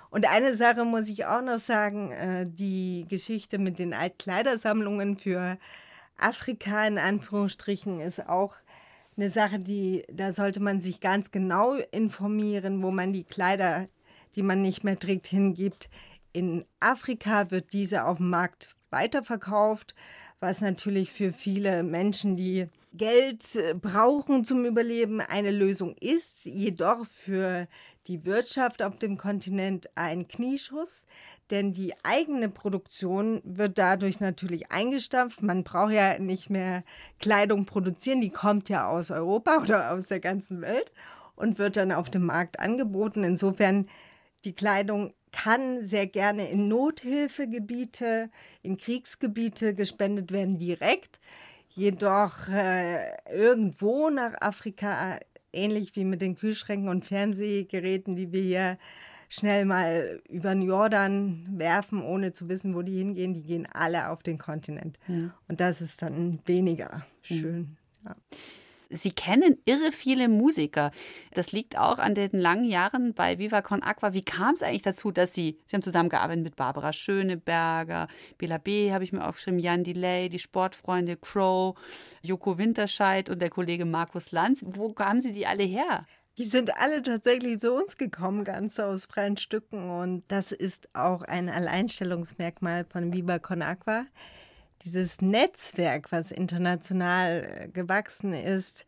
Und 0.10 0.30
eine 0.30 0.56
Sache 0.56 0.84
muss 0.84 1.08
ich 1.08 1.26
auch 1.26 1.42
noch 1.42 1.60
sagen, 1.60 2.12
äh, 2.12 2.46
die 2.48 3.06
Geschichte 3.10 3.58
mit 3.58 3.80
den 3.80 3.94
Altkleidersammlungen 3.94 5.18
für 5.18 5.58
Afrika 6.18 6.86
in 6.86 6.98
Anführungsstrichen 6.98 8.00
ist 8.00 8.28
auch 8.28 8.56
eine 9.18 9.30
Sache, 9.30 9.60
die, 9.60 10.04
da 10.12 10.32
sollte 10.32 10.60
man 10.60 10.80
sich 10.80 11.00
ganz 11.00 11.32
genau 11.32 11.76
informieren, 11.92 12.82
wo 12.82 12.92
man 12.92 13.14
die 13.14 13.24
Kleider, 13.24 13.88
die 14.36 14.44
man 14.44 14.62
nicht 14.62 14.84
mehr 14.84 14.98
trägt, 14.98 15.28
hingibt. 15.28 15.90
In 16.34 16.66
Afrika 16.80 17.52
wird 17.52 17.74
diese 17.74 18.06
auf 18.06 18.18
dem 18.18 18.30
Markt 18.30 18.76
weiterverkauft 18.90 19.96
was 20.42 20.60
natürlich 20.60 21.12
für 21.12 21.32
viele 21.32 21.84
Menschen, 21.84 22.36
die 22.36 22.68
Geld 22.94 23.56
äh, 23.56 23.74
brauchen 23.74 24.44
zum 24.44 24.66
Überleben, 24.66 25.22
eine 25.22 25.52
Lösung 25.52 25.96
ist, 26.02 26.44
jedoch 26.44 27.06
für 27.06 27.68
die 28.08 28.26
Wirtschaft 28.26 28.82
auf 28.82 28.98
dem 28.98 29.18
Kontinent 29.18 29.90
ein 29.96 30.28
Knieschuss, 30.28 31.04
denn 31.52 31.74
die 31.74 31.94
eigene 32.04 32.50
Produktion 32.50 33.42
wird 33.46 33.78
dadurch 33.78 34.20
natürlich 34.20 34.72
eingestampft. 34.72 35.42
Man 35.42 35.64
braucht 35.64 35.94
ja 35.94 36.18
nicht 36.18 36.50
mehr 36.50 36.84
Kleidung 37.20 37.66
produzieren, 37.66 38.20
die 38.20 38.32
kommt 38.32 38.68
ja 38.68 38.90
aus 38.90 39.12
Europa 39.12 39.58
oder 39.62 39.92
aus 39.94 40.08
der 40.08 40.20
ganzen 40.20 40.62
Welt 40.62 40.92
und 41.36 41.60
wird 41.60 41.78
dann 41.78 41.92
auf 41.92 42.10
dem 42.10 42.26
Markt 42.26 42.60
angeboten. 42.60 43.24
Insofern 43.24 43.88
die 44.44 44.54
Kleidung 44.54 45.14
kann 45.32 45.86
sehr 45.86 46.08
gerne 46.08 46.50
in 46.50 46.68
Nothilfegebiete, 46.68 48.30
in 48.64 48.78
Kriegsgebiete 48.78 49.74
gespendet 49.74 50.32
werden 50.32 50.58
direkt. 50.58 51.20
Jedoch 51.70 52.50
äh, 52.50 53.16
irgendwo 53.34 54.10
nach 54.10 54.34
Afrika, 54.42 55.20
ähnlich 55.54 55.96
wie 55.96 56.04
mit 56.04 56.22
den 56.22 56.36
Kühlschränken 56.36 56.90
und 56.90 57.06
Fernsehgeräten, 57.06 58.16
die 58.16 58.32
wir 58.32 58.42
hier 58.42 58.78
schnell 59.30 59.64
mal 59.64 60.22
über 60.28 60.50
den 60.54 60.64
Jordan 60.64 61.48
werfen, 61.58 62.04
ohne 62.04 62.34
zu 62.34 62.50
wissen, 62.50 62.76
wo 62.76 62.82
die 62.82 62.98
hingehen, 62.98 63.34
die 63.34 63.44
gehen 63.44 63.66
alle 63.72 64.10
auf 64.10 64.24
den 64.24 64.38
Kontinent. 64.38 65.00
Ja. 65.08 65.34
Und 65.48 65.62
das 65.62 65.80
ist 65.80 66.02
dann 66.02 66.40
weniger 66.46 67.06
schön. 67.22 67.78
Ja. 68.04 68.16
Sie 68.94 69.12
kennen 69.12 69.58
irre 69.66 69.92
viele 69.92 70.28
Musiker. 70.28 70.92
Das 71.34 71.52
liegt 71.52 71.78
auch 71.78 71.98
an 71.98 72.16
den 72.16 72.32
langen 72.32 72.66
Jahren 72.66 73.14
bei 73.14 73.40
Viva 73.40 73.62
Con 73.62 73.84
Aqua. 73.84 74.14
Wie 74.14 74.24
kam 74.24 74.54
es 74.54 74.64
eigentlich 74.64 74.82
dazu, 74.82 75.12
dass 75.12 75.34
Sie, 75.34 75.58
Sie 75.66 75.76
haben 75.76 75.84
zusammengearbeitet 75.84 76.44
mit 76.44 76.56
Barbara 76.56 76.94
Schöneberger, 76.94 78.08
Bela 78.38 78.58
B. 78.58 78.92
habe 78.92 79.04
ich 79.04 79.14
mir 79.14 79.28
aufgeschrieben, 79.28 79.60
Jan 79.60 79.84
Delay, 79.84 80.30
die 80.30 80.40
Sportfreunde 80.40 81.18
Crow, 81.18 81.76
Joko 82.22 82.58
Winterscheid 82.58 83.30
und 83.30 83.42
der 83.42 83.50
Kollege 83.50 83.86
Markus 83.86 84.32
Lanz. 84.32 84.64
Wo 84.66 84.94
kamen 84.94 85.22
Sie 85.22 85.32
die 85.32 85.48
alle 85.48 85.64
her? 85.64 86.06
Die 86.38 86.46
sind 86.46 86.76
alle 86.78 87.02
tatsächlich 87.02 87.60
zu 87.60 87.74
uns 87.74 87.98
gekommen, 87.98 88.46
ganz 88.46 88.80
aus 88.80 89.06
freien 89.06 89.38
Stücken. 89.38 89.90
Und 89.90 90.24
das 90.30 90.52
ist 90.52 90.88
auch 90.94 91.24
ein 91.24 91.50
Alleinstellungsmerkmal 91.50 92.86
von 92.86 93.14
Viva 93.14 93.40
Con 93.40 93.62
Aqua. 93.62 94.06
Dieses 94.84 95.22
Netzwerk, 95.22 96.12
was 96.12 96.32
international 96.32 97.44
äh, 97.44 97.68
gewachsen 97.68 98.34
ist, 98.34 98.86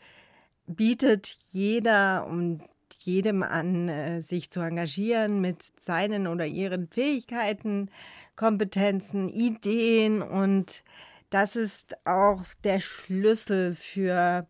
bietet 0.65 1.27
jeder 1.51 2.25
und 2.27 2.61
jedem 2.99 3.43
an, 3.43 3.89
äh, 3.89 4.21
sich 4.21 4.49
zu 4.49 4.61
engagieren 4.61 5.41
mit 5.41 5.71
seinen 5.81 6.27
oder 6.27 6.45
ihren 6.45 6.87
Fähigkeiten, 6.87 7.89
Kompetenzen, 8.35 9.29
Ideen. 9.29 10.21
Und 10.21 10.83
das 11.29 11.55
ist 11.55 11.95
auch 12.05 12.43
der 12.63 12.79
Schlüssel 12.79 13.75
für 13.75 14.47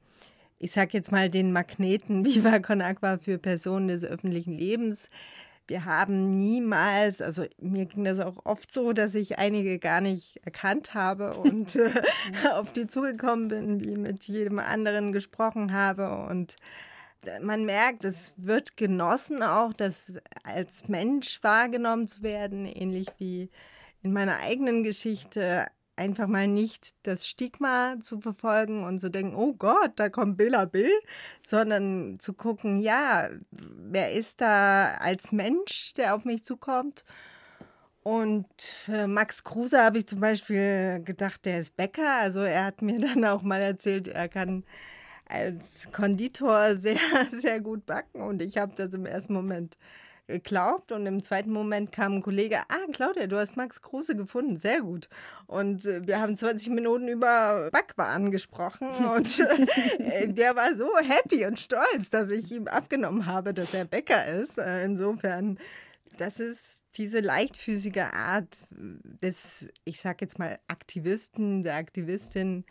ich 0.63 0.71
sage 0.71 0.91
jetzt 0.93 1.11
mal, 1.11 1.29
den 1.29 1.51
Magneten 1.51 2.23
Viva 2.25 2.59
Con 2.59 2.81
Agua 2.81 3.17
für 3.17 3.37
Personen 3.37 3.89
des 3.89 4.05
öffentlichen 4.05 4.57
Lebens. 4.57 5.09
Wir 5.68 5.86
haben 5.86 6.36
niemals, 6.36 7.22
also 7.22 7.45
mir 7.59 7.86
ging 7.86 8.03
das 8.03 8.20
auch 8.20 8.45
oft 8.45 8.74
so, 8.74 8.91
dass 8.91 9.16
ich 9.16 9.38
einige 9.38 9.80
gar 9.80 10.01
nicht 10.01 10.38
erkannt 10.43 10.93
habe 10.93 11.36
und 11.36 11.76
äh, 11.76 11.91
auf 12.53 12.74
die 12.74 12.88
zugekommen 12.88 13.47
bin, 13.47 13.80
wie 13.80 13.95
mit 13.95 14.26
jedem 14.26 14.59
anderen 14.59 15.14
gesprochen 15.14 15.72
habe. 15.74 16.26
Und 16.30 16.55
man 17.41 17.66
merkt, 17.66 18.03
es 18.03 18.34
wird 18.38 18.76
genossen, 18.78 19.41
auch 19.43 19.74
das 19.74 20.11
als 20.43 20.88
Mensch 20.88 21.41
wahrgenommen 21.43 22.07
zu 22.07 22.22
werden, 22.22 22.66
ähnlich 22.66 23.07
wie 23.18 23.49
in 24.01 24.11
meiner 24.11 24.39
eigenen 24.39 24.84
Geschichte 24.84 25.68
einfach 25.95 26.27
mal 26.27 26.47
nicht 26.47 26.95
das 27.03 27.27
Stigma 27.27 27.95
zu 27.99 28.19
verfolgen 28.19 28.83
und 28.83 28.99
zu 28.99 29.09
denken, 29.09 29.35
oh 29.35 29.53
Gott, 29.53 29.91
da 29.97 30.09
kommt 30.09 30.37
Bela 30.37 30.65
Bill, 30.65 30.91
sondern 31.45 32.17
zu 32.19 32.33
gucken, 32.33 32.79
ja, 32.79 33.29
wer 33.51 34.11
ist 34.11 34.41
da 34.41 34.95
als 34.95 35.31
Mensch, 35.31 35.93
der 35.93 36.15
auf 36.15 36.25
mich 36.25 36.43
zukommt? 36.43 37.03
Und 38.03 38.47
Max 39.07 39.43
Kruse 39.45 39.81
habe 39.81 39.99
ich 39.99 40.07
zum 40.07 40.19
Beispiel 40.19 41.01
gedacht, 41.05 41.45
der 41.45 41.59
ist 41.59 41.77
Bäcker. 41.77 42.19
Also 42.19 42.41
er 42.41 42.65
hat 42.65 42.81
mir 42.81 42.99
dann 42.99 43.23
auch 43.25 43.41
mal 43.41 43.61
erzählt, 43.61 44.09
er 44.09 44.27
kann 44.27 44.65
als 45.25 45.89
Konditor 45.91 46.75
sehr, 46.77 46.99
sehr 47.31 47.61
gut 47.61 47.85
backen. 47.85 48.21
Und 48.21 48.41
ich 48.41 48.57
habe 48.57 48.73
das 48.75 48.93
im 48.93 49.05
ersten 49.05 49.33
Moment 49.33 49.77
geglaubt 50.28 50.91
und 50.91 51.05
im 51.05 51.21
zweiten 51.21 51.51
Moment 51.51 51.91
kam 51.91 52.13
ein 52.13 52.21
Kollege, 52.21 52.59
ah, 52.69 52.91
Claudia, 52.91 53.28
du 53.28 53.38
hast 53.38 53.57
Max 53.57 53.82
Kruse 53.82 54.15
gefunden, 54.15 54.57
sehr 54.57 54.82
gut. 54.82 55.09
Und 55.47 55.86
äh, 55.86 56.05
wir 56.07 56.21
haben 56.21 56.38
20 56.38 56.71
Minuten 56.74 57.07
über 57.07 57.69
Backwaren 57.71 58.32
gesprochen 58.32 58.88
und 59.15 59.39
äh, 59.99 60.28
der 60.28 60.55
war 60.55 60.76
so 60.76 60.89
happy 60.97 61.45
und 61.45 61.59
stolz, 61.59 62.09
dass 62.09 62.30
ich 62.30 62.51
ihm 62.51 62.67
abgenommen 62.67 63.26
habe, 63.26 63.53
dass 63.53 63.74
er 63.74 63.86
Bäcker 63.86 64.26
ist. 64.26 64.57
Äh, 64.57 64.86
insofern, 64.86 65.59
das 66.17 66.39
ist 66.39 66.61
diese 66.95 67.19
leichtfüßige 67.19 68.13
Art 68.13 68.59
des, 68.69 69.67
ich 69.84 69.99
sag 69.99 70.21
jetzt 70.21 70.39
mal, 70.39 70.59
Aktivisten, 70.67 71.63
der 71.63 71.76
Aktivistin. 71.76 72.65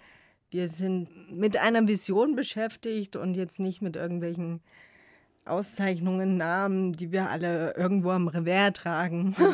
Wir 0.51 0.69
sind 0.69 1.33
mit 1.33 1.57
einer 1.57 1.89
Vision 1.89 2.37
beschäftigt 2.37 3.17
und 3.17 3.35
jetzt 3.35 3.59
nicht 3.59 3.83
mit 3.83 3.97
irgendwelchen 3.97 4.63
Auszeichnungen, 5.45 6.37
Namen, 6.37 6.93
die 6.93 7.13
wir 7.13 7.31
alle 7.31 7.75
irgendwo 7.77 8.11
am 8.11 8.29
Revers 8.29 8.73
tragen. 8.75 9.35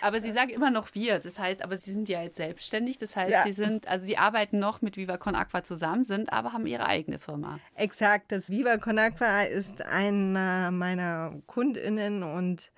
Aber 0.00 0.20
Sie 0.20 0.30
sagen 0.30 0.50
immer 0.50 0.70
noch 0.70 0.94
wir, 0.94 1.18
das 1.18 1.38
heißt, 1.38 1.62
aber 1.62 1.78
Sie 1.78 1.90
sind 1.90 2.08
ja 2.08 2.22
jetzt 2.22 2.36
selbstständig, 2.36 2.98
das 2.98 3.16
heißt, 3.16 3.32
ja. 3.32 3.42
Sie 3.42 3.52
sind, 3.52 3.88
also 3.88 4.06
Sie 4.06 4.16
arbeiten 4.16 4.58
noch 4.58 4.82
mit 4.82 4.96
Viva 4.96 5.16
Con 5.16 5.34
Aqua 5.34 5.64
zusammen, 5.64 6.04
sind 6.04 6.32
aber 6.32 6.52
haben 6.52 6.66
Ihre 6.66 6.86
eigene 6.86 7.18
Firma. 7.18 7.58
Exakt, 7.74 8.30
das 8.30 8.50
Viva 8.50 8.76
Con 8.76 8.98
Aqua 8.98 9.42
ist 9.42 9.82
einer 9.82 10.70
meiner 10.70 11.34
KundInnen 11.46 12.22
und 12.22 12.70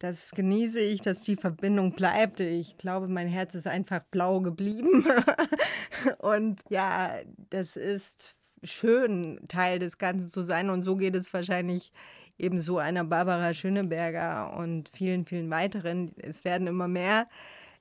das 0.00 0.32
genieße 0.32 0.80
ich, 0.80 1.00
dass 1.00 1.22
die 1.22 1.36
Verbindung 1.36 1.92
bleibt. 1.92 2.40
Ich 2.40 2.76
glaube, 2.76 3.08
mein 3.08 3.28
Herz 3.28 3.54
ist 3.54 3.66
einfach 3.66 4.00
blau 4.10 4.40
geblieben. 4.40 5.06
und 6.18 6.60
ja, 6.68 7.20
das 7.48 7.76
ist 7.76 8.36
schön, 8.64 9.40
Teil 9.48 9.78
des 9.78 9.98
Ganzen 9.98 10.28
zu 10.28 10.42
sein. 10.42 10.70
Und 10.70 10.82
so 10.82 10.96
geht 10.96 11.14
es 11.14 11.32
wahrscheinlich 11.32 11.92
eben 12.38 12.60
so 12.60 12.78
einer 12.78 13.04
Barbara 13.04 13.54
Schöneberger 13.54 14.56
und 14.56 14.90
vielen, 14.94 15.24
vielen 15.26 15.50
weiteren. 15.50 16.12
Es 16.16 16.44
werden 16.44 16.66
immer 16.66 16.88
mehr. 16.88 17.28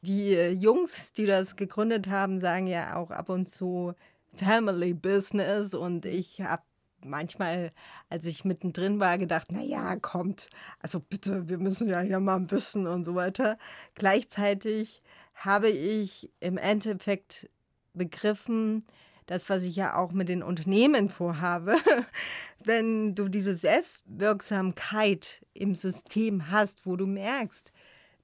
Die 0.01 0.33
äh, 0.35 0.51
Jungs, 0.51 1.13
die 1.13 1.25
das 1.25 1.55
gegründet 1.55 2.07
haben, 2.07 2.41
sagen 2.41 2.67
ja 2.67 2.95
auch 2.95 3.09
ab 3.11 3.29
und 3.29 3.49
zu 3.49 3.93
Family 4.33 4.93
Business. 4.93 5.73
Und 5.73 6.05
ich 6.05 6.41
habe 6.41 6.63
manchmal, 7.05 7.71
als 8.09 8.25
ich 8.25 8.45
mittendrin 8.45 8.99
war, 8.99 9.17
gedacht, 9.17 9.47
na 9.51 9.61
ja, 9.61 9.95
kommt, 9.97 10.49
also 10.79 10.99
bitte, 10.99 11.47
wir 11.49 11.57
müssen 11.57 11.89
ja 11.89 12.01
hier 12.01 12.19
mal 12.19 12.35
ein 12.35 12.47
bisschen 12.47 12.87
und 12.87 13.05
so 13.05 13.15
weiter. 13.15 13.57
Gleichzeitig 13.95 15.01
habe 15.33 15.69
ich 15.69 16.31
im 16.39 16.57
Endeffekt 16.57 17.49
begriffen, 17.93 18.85
das, 19.33 19.49
was 19.49 19.63
ich 19.63 19.75
ja 19.75 19.95
auch 19.95 20.11
mit 20.11 20.29
den 20.29 20.43
Unternehmen 20.43 21.09
vorhabe, 21.09 21.75
wenn 22.63 23.15
du 23.15 23.27
diese 23.27 23.55
Selbstwirksamkeit 23.55 25.43
im 25.55 25.73
System 25.73 26.51
hast, 26.51 26.85
wo 26.85 26.95
du 26.95 27.07
merkst, 27.07 27.71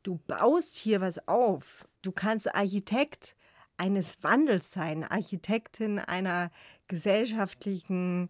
du 0.04 0.20
baust 0.28 0.76
hier 0.76 1.02
was 1.02 1.28
auf, 1.28 1.88
du 2.04 2.12
kannst 2.12 2.54
Architekt 2.54 3.36
eines 3.78 4.22
Wandels 4.22 4.72
sein, 4.72 5.04
Architektin 5.04 5.98
einer 5.98 6.52
gesellschaftlichen 6.88 8.30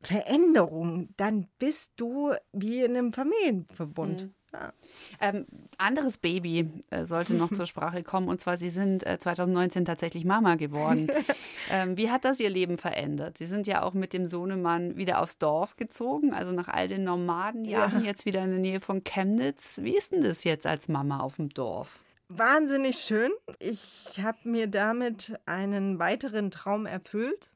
Veränderung, 0.00 1.10
dann 1.18 1.48
bist 1.58 1.92
du 1.96 2.32
wie 2.52 2.82
in 2.82 2.96
einem 2.96 3.12
Familienverbund. 3.12 4.22
Mhm. 4.22 4.34
Ja. 4.54 4.72
Ähm, 5.20 5.46
anderes 5.78 6.18
Baby 6.18 6.70
äh, 6.90 7.04
sollte 7.04 7.34
noch 7.34 7.50
zur 7.52 7.66
Sprache 7.66 8.02
kommen, 8.02 8.28
und 8.28 8.40
zwar 8.40 8.56
Sie 8.56 8.70
sind 8.70 9.04
äh, 9.04 9.18
2019 9.18 9.84
tatsächlich 9.84 10.24
Mama 10.24 10.54
geworden. 10.54 11.08
ähm, 11.70 11.96
wie 11.96 12.10
hat 12.10 12.24
das 12.24 12.38
Ihr 12.40 12.50
Leben 12.50 12.78
verändert? 12.78 13.38
Sie 13.38 13.46
sind 13.46 13.66
ja 13.66 13.82
auch 13.82 13.94
mit 13.94 14.12
dem 14.12 14.26
Sohnemann 14.26 14.96
wieder 14.96 15.20
aufs 15.20 15.38
Dorf 15.38 15.76
gezogen, 15.76 16.32
also 16.32 16.52
nach 16.52 16.68
all 16.68 16.88
den 16.88 17.04
Nomadenjahren 17.04 18.00
ja. 18.00 18.06
jetzt 18.06 18.26
wieder 18.26 18.42
in 18.44 18.50
der 18.50 18.60
Nähe 18.60 18.80
von 18.80 19.02
Chemnitz. 19.02 19.80
Wie 19.82 19.96
ist 19.96 20.12
denn 20.12 20.20
das 20.20 20.44
jetzt 20.44 20.66
als 20.66 20.88
Mama 20.88 21.20
auf 21.20 21.36
dem 21.36 21.48
Dorf? 21.48 22.00
Wahnsinnig 22.28 22.98
schön. 22.98 23.32
Ich 23.58 24.20
habe 24.22 24.38
mir 24.44 24.66
damit 24.66 25.38
einen 25.46 25.98
weiteren 25.98 26.50
Traum 26.50 26.86
erfüllt, 26.86 27.50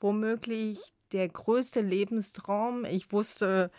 womöglich 0.00 0.78
der 1.12 1.28
größte 1.28 1.80
Lebenstraum. 1.80 2.84
Ich 2.84 3.12
wusste, 3.12 3.70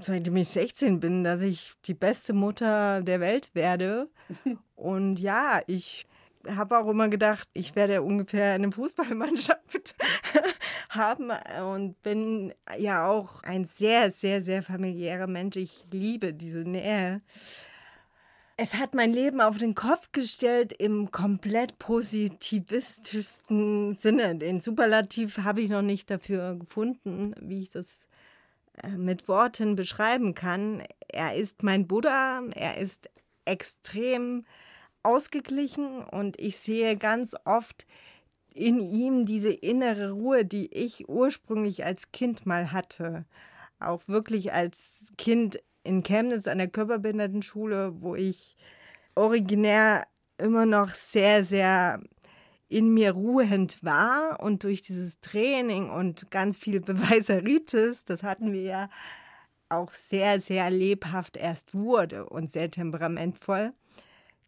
seitdem 0.00 0.36
ich 0.36 0.48
16 0.48 1.00
bin, 1.00 1.24
dass 1.24 1.42
ich 1.42 1.74
die 1.84 1.94
beste 1.94 2.32
Mutter 2.32 3.02
der 3.02 3.20
Welt 3.20 3.50
werde. 3.54 4.08
Und 4.76 5.18
ja, 5.18 5.60
ich 5.66 6.06
habe 6.46 6.78
auch 6.78 6.88
immer 6.88 7.08
gedacht, 7.08 7.48
ich 7.52 7.74
werde 7.74 8.00
ungefähr 8.02 8.54
eine 8.54 8.70
Fußballmannschaft 8.72 9.94
haben 10.90 11.30
und 11.72 12.00
bin 12.02 12.54
ja 12.78 13.08
auch 13.08 13.42
ein 13.42 13.64
sehr, 13.66 14.12
sehr, 14.12 14.40
sehr 14.40 14.62
familiärer 14.62 15.26
Mensch. 15.26 15.56
Ich 15.56 15.84
liebe 15.90 16.32
diese 16.32 16.60
Nähe. 16.60 17.20
Es 18.56 18.74
hat 18.74 18.94
mein 18.94 19.12
Leben 19.12 19.40
auf 19.40 19.58
den 19.58 19.74
Kopf 19.74 20.12
gestellt 20.12 20.72
im 20.72 21.10
komplett 21.10 21.76
positivistischsten 21.78 23.96
Sinne. 23.96 24.36
Den 24.36 24.60
Superlativ 24.60 25.38
habe 25.38 25.60
ich 25.60 25.70
noch 25.70 25.82
nicht 25.82 26.08
dafür 26.10 26.54
gefunden, 26.56 27.34
wie 27.40 27.62
ich 27.62 27.70
das 27.70 27.86
mit 28.96 29.28
Worten 29.28 29.76
beschreiben 29.76 30.34
kann. 30.34 30.82
Er 31.08 31.34
ist 31.34 31.62
mein 31.62 31.86
Buddha, 31.86 32.42
er 32.54 32.78
ist 32.78 33.08
extrem 33.44 34.44
ausgeglichen 35.02 36.02
und 36.04 36.38
ich 36.38 36.58
sehe 36.58 36.96
ganz 36.96 37.34
oft 37.44 37.86
in 38.52 38.80
ihm 38.80 39.24
diese 39.24 39.52
innere 39.52 40.10
Ruhe, 40.10 40.44
die 40.44 40.72
ich 40.74 41.08
ursprünglich 41.08 41.84
als 41.84 42.12
Kind 42.12 42.44
mal 42.44 42.72
hatte. 42.72 43.24
Auch 43.78 44.02
wirklich 44.08 44.52
als 44.52 45.12
Kind 45.16 45.60
in 45.84 46.02
Chemnitz 46.02 46.46
an 46.46 46.58
der 46.58 46.68
Körperbehindertenschule, 46.68 48.02
wo 48.02 48.14
ich 48.16 48.56
originär 49.14 50.06
immer 50.36 50.66
noch 50.66 50.90
sehr, 50.90 51.44
sehr 51.44 52.00
in 52.68 52.92
mir 52.92 53.12
ruhend 53.12 53.82
war 53.82 54.40
und 54.40 54.62
durch 54.64 54.82
dieses 54.82 55.20
Training 55.20 55.90
und 55.90 56.30
ganz 56.30 56.58
viel 56.58 56.80
Beweiseritis, 56.82 58.04
das 58.04 58.22
hatten 58.22 58.52
wir 58.52 58.62
ja 58.62 58.90
auch 59.68 59.92
sehr, 59.92 60.40
sehr 60.40 60.70
lebhaft 60.70 61.36
erst 61.36 61.74
wurde 61.74 62.26
und 62.26 62.52
sehr 62.52 62.70
temperamentvoll. 62.70 63.72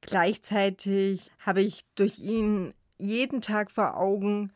Gleichzeitig 0.01 1.31
habe 1.39 1.61
ich 1.63 1.85
durch 1.95 2.19
ihn 2.19 2.73
jeden 2.99 3.41
Tag 3.41 3.71
vor 3.71 3.97
Augen, 3.99 4.53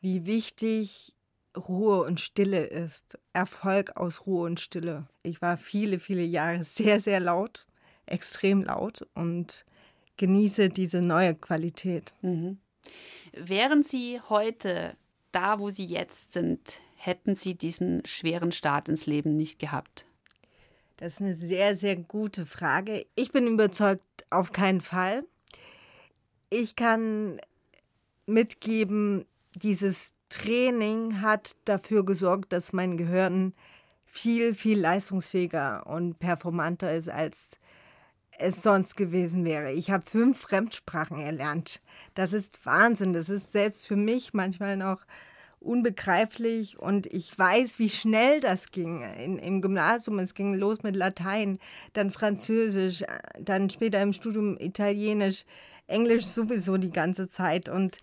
wie 0.00 0.24
wichtig 0.24 1.14
Ruhe 1.56 2.02
und 2.02 2.20
Stille 2.20 2.64
ist. 2.64 3.18
Erfolg 3.32 3.96
aus 3.96 4.26
Ruhe 4.26 4.46
und 4.46 4.60
Stille. 4.60 5.06
Ich 5.22 5.42
war 5.42 5.56
viele, 5.56 5.98
viele 5.98 6.22
Jahre 6.24 6.64
sehr, 6.64 7.00
sehr 7.00 7.20
laut, 7.20 7.66
extrem 8.06 8.62
laut 8.62 9.06
und 9.14 9.64
genieße 10.16 10.70
diese 10.70 11.02
neue 11.02 11.34
Qualität. 11.34 12.14
Mhm. 12.22 12.58
Wären 13.32 13.82
Sie 13.82 14.20
heute 14.28 14.96
da, 15.32 15.58
wo 15.58 15.70
Sie 15.70 15.84
jetzt 15.84 16.32
sind, 16.32 16.60
hätten 16.96 17.34
Sie 17.34 17.54
diesen 17.54 18.04
schweren 18.06 18.52
Start 18.52 18.88
ins 18.88 19.06
Leben 19.06 19.36
nicht 19.36 19.58
gehabt? 19.58 20.06
Das 20.96 21.14
ist 21.14 21.20
eine 21.20 21.34
sehr, 21.34 21.76
sehr 21.76 21.96
gute 21.96 22.46
Frage. 22.46 23.06
Ich 23.14 23.30
bin 23.32 23.46
überzeugt, 23.46 24.02
auf 24.30 24.52
keinen 24.52 24.80
Fall. 24.80 25.24
Ich 26.48 26.74
kann 26.74 27.38
mitgeben, 28.24 29.26
dieses 29.54 30.12
Training 30.28 31.20
hat 31.20 31.54
dafür 31.64 32.04
gesorgt, 32.04 32.52
dass 32.52 32.72
mein 32.72 32.96
Gehirn 32.96 33.52
viel, 34.06 34.54
viel 34.54 34.80
leistungsfähiger 34.80 35.86
und 35.86 36.18
performanter 36.18 36.92
ist, 36.94 37.08
als 37.08 37.36
es 38.38 38.62
sonst 38.62 38.96
gewesen 38.96 39.44
wäre. 39.44 39.72
Ich 39.72 39.90
habe 39.90 40.04
fünf 40.08 40.40
Fremdsprachen 40.40 41.20
erlernt. 41.20 41.80
Das 42.14 42.32
ist 42.32 42.64
Wahnsinn. 42.64 43.12
Das 43.12 43.28
ist 43.28 43.52
selbst 43.52 43.86
für 43.86 43.96
mich 43.96 44.34
manchmal 44.34 44.76
noch 44.76 45.00
unbegreiflich 45.60 46.78
und 46.78 47.06
ich 47.06 47.36
weiß, 47.36 47.78
wie 47.78 47.88
schnell 47.88 48.40
das 48.40 48.70
ging 48.70 49.02
in, 49.02 49.38
im 49.38 49.60
Gymnasium. 49.60 50.18
Es 50.18 50.34
ging 50.34 50.54
los 50.54 50.82
mit 50.82 50.96
Latein, 50.96 51.58
dann 51.92 52.10
Französisch, 52.10 53.04
dann 53.40 53.68
später 53.70 54.00
im 54.00 54.12
Studium 54.12 54.56
Italienisch, 54.58 55.44
Englisch 55.86 56.26
sowieso 56.26 56.76
die 56.76 56.92
ganze 56.92 57.28
Zeit. 57.28 57.68
Und 57.68 57.98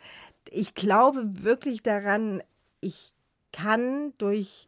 ich 0.49 0.75
glaube 0.75 1.43
wirklich 1.43 1.84
daran, 1.84 2.43
ich 2.81 3.13
kann 3.51 4.13
durch 4.17 4.67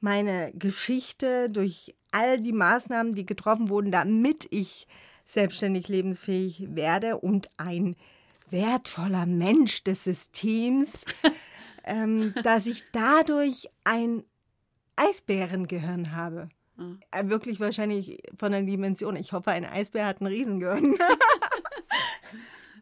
meine 0.00 0.52
Geschichte, 0.52 1.50
durch 1.50 1.94
all 2.12 2.40
die 2.40 2.52
Maßnahmen, 2.52 3.14
die 3.14 3.26
getroffen 3.26 3.68
wurden, 3.68 3.90
damit 3.90 4.46
ich 4.50 4.86
selbstständig 5.24 5.88
lebensfähig 5.88 6.74
werde 6.74 7.18
und 7.18 7.50
ein 7.56 7.96
wertvoller 8.50 9.26
Mensch 9.26 9.82
des 9.84 10.04
Systems, 10.04 11.04
ähm, 11.84 12.34
dass 12.42 12.66
ich 12.66 12.84
dadurch 12.92 13.68
ein 13.84 14.24
Eisbärengehirn 14.96 16.12
habe. 16.14 16.48
Mhm. 16.76 17.00
Wirklich 17.24 17.60
wahrscheinlich 17.60 18.22
von 18.38 18.52
der 18.52 18.62
Dimension. 18.62 19.16
Ich 19.16 19.32
hoffe, 19.32 19.50
ein 19.50 19.64
Eisbär 19.64 20.06
hat 20.06 20.20
ein 20.20 20.26
Riesengehirn. 20.26 20.96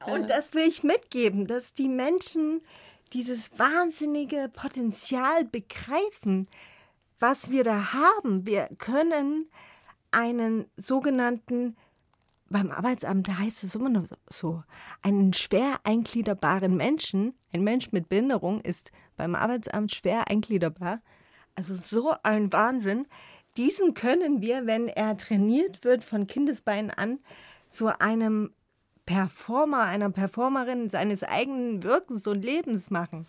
und 0.06 0.30
das 0.30 0.54
will 0.54 0.66
ich 0.68 0.82
mitgeben, 0.82 1.46
dass 1.46 1.74
die 1.74 1.88
Menschen 1.88 2.60
dieses 3.12 3.56
wahnsinnige 3.58 4.50
Potenzial 4.52 5.44
begreifen, 5.44 6.48
was 7.24 7.50
wir 7.50 7.64
da 7.64 7.94
haben. 7.94 8.44
Wir 8.44 8.68
können 8.76 9.48
einen 10.10 10.66
sogenannten, 10.76 11.74
beim 12.50 12.70
Arbeitsamt 12.70 13.26
heißt 13.26 13.64
es 13.64 13.74
immer 13.74 13.88
noch 13.88 14.04
so, 14.28 14.62
einen 15.00 15.32
schwer 15.32 15.76
eingliederbaren 15.84 16.76
Menschen, 16.76 17.32
ein 17.50 17.64
Mensch 17.64 17.92
mit 17.92 18.10
Behinderung 18.10 18.60
ist 18.60 18.92
beim 19.16 19.34
Arbeitsamt 19.34 19.94
schwer 19.94 20.28
eingliederbar. 20.28 21.00
Also 21.54 21.74
so 21.74 22.14
ein 22.22 22.52
Wahnsinn. 22.52 23.06
Diesen 23.56 23.94
können 23.94 24.42
wir, 24.42 24.66
wenn 24.66 24.88
er 24.88 25.16
trainiert 25.16 25.82
wird 25.82 26.04
von 26.04 26.26
Kindesbeinen 26.26 26.90
an, 26.90 27.20
zu 27.70 27.86
einem 28.00 28.52
Performer, 29.06 29.84
einer 29.84 30.10
Performerin 30.10 30.90
seines 30.90 31.22
eigenen 31.22 31.84
Wirkens 31.84 32.26
und 32.26 32.44
Lebens 32.44 32.90
machen 32.90 33.24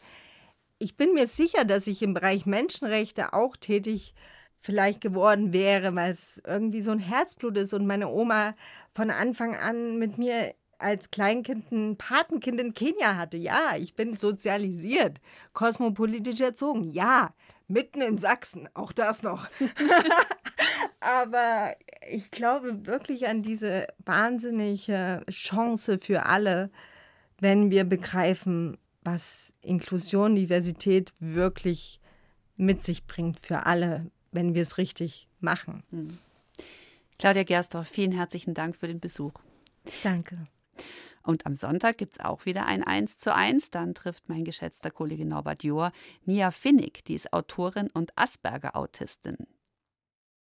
ich 0.80 0.98
bin 0.98 1.14
mir 1.14 1.28
sicher, 1.28 1.66
dass 1.66 1.88
ich 1.88 2.02
im 2.02 2.14
Bereich 2.14 2.46
Menschenrechte 2.46 3.34
auch 3.34 3.56
tätig 3.56 4.14
vielleicht 4.62 5.00
geworden 5.02 5.54
wäre, 5.54 5.96
weil 5.96 6.12
es 6.12 6.42
irgendwie 6.46 6.82
so 6.82 6.92
ein 6.92 7.00
Herzblut 7.00 7.58
ist 7.58 7.74
und 7.74 7.86
meine 7.86 8.10
Oma 8.10 8.56
von 8.94 9.12
Anfang 9.12 9.56
an 9.56 9.98
mit 9.98 10.18
mir 10.18 10.54
als 10.80 11.12
Kleinkind 11.12 11.72
ein 11.72 11.98
Patenkind 11.98 12.60
in 12.60 12.74
Kenia 12.74 13.16
hatte. 13.16 13.38
Ja, 13.38 13.76
ich 13.78 13.96
bin 13.96 14.18
sozialisiert, 14.18 15.20
kosmopolitisch 15.54 16.42
erzogen. 16.42 16.84
Ja, 16.92 17.34
mitten 17.68 18.02
in 18.02 18.18
Sachsen, 18.18 18.68
auch 18.74 18.92
das 18.92 19.24
noch. 19.24 19.48
Aber 21.00 21.76
ich 22.10 22.32
glaube 22.32 22.86
wirklich 22.88 23.28
an 23.28 23.42
diese 23.42 23.88
wahnsinnige 24.04 25.24
Chance 25.30 26.00
für 26.00 26.26
alle, 26.26 26.72
wenn 27.40 27.70
wir 27.70 27.84
begreifen, 27.84 28.78
was 29.06 29.54
Inklusion, 29.62 30.36
Diversität 30.36 31.14
wirklich 31.20 32.00
mit 32.58 32.82
sich 32.82 33.06
bringt 33.06 33.40
für 33.46 33.66
alle, 33.66 34.10
wenn 34.32 34.54
wir 34.54 34.62
es 34.62 34.78
richtig 34.78 35.30
machen. 35.40 35.84
Hm. 35.92 36.18
Claudia 37.18 37.44
Gerstorf, 37.44 37.88
vielen 37.88 38.12
herzlichen 38.12 38.54
Dank 38.54 38.76
für 38.76 38.88
den 38.88 39.00
Besuch. 39.00 39.34
Danke. 40.04 40.46
Und 41.24 41.46
am 41.46 41.56
Sonntag 41.56 41.98
gibt 41.98 42.14
es 42.14 42.20
auch 42.20 42.46
wieder 42.46 42.66
ein 42.66 42.84
1 42.84 43.18
zu 43.18 43.34
1. 43.34 43.72
Dann 43.72 43.94
trifft 43.94 44.30
mein 44.30 44.44
geschätzter 44.44 44.92
Kollege 44.92 45.26
Norbert 45.26 45.64
Johr 45.64 45.92
Nia 46.26 46.52
Finnig, 46.52 47.04
die 47.06 47.16
ist 47.16 47.34
Autorin 47.34 47.90
und 47.92 48.18
Asperger-Autistin. 48.18 49.38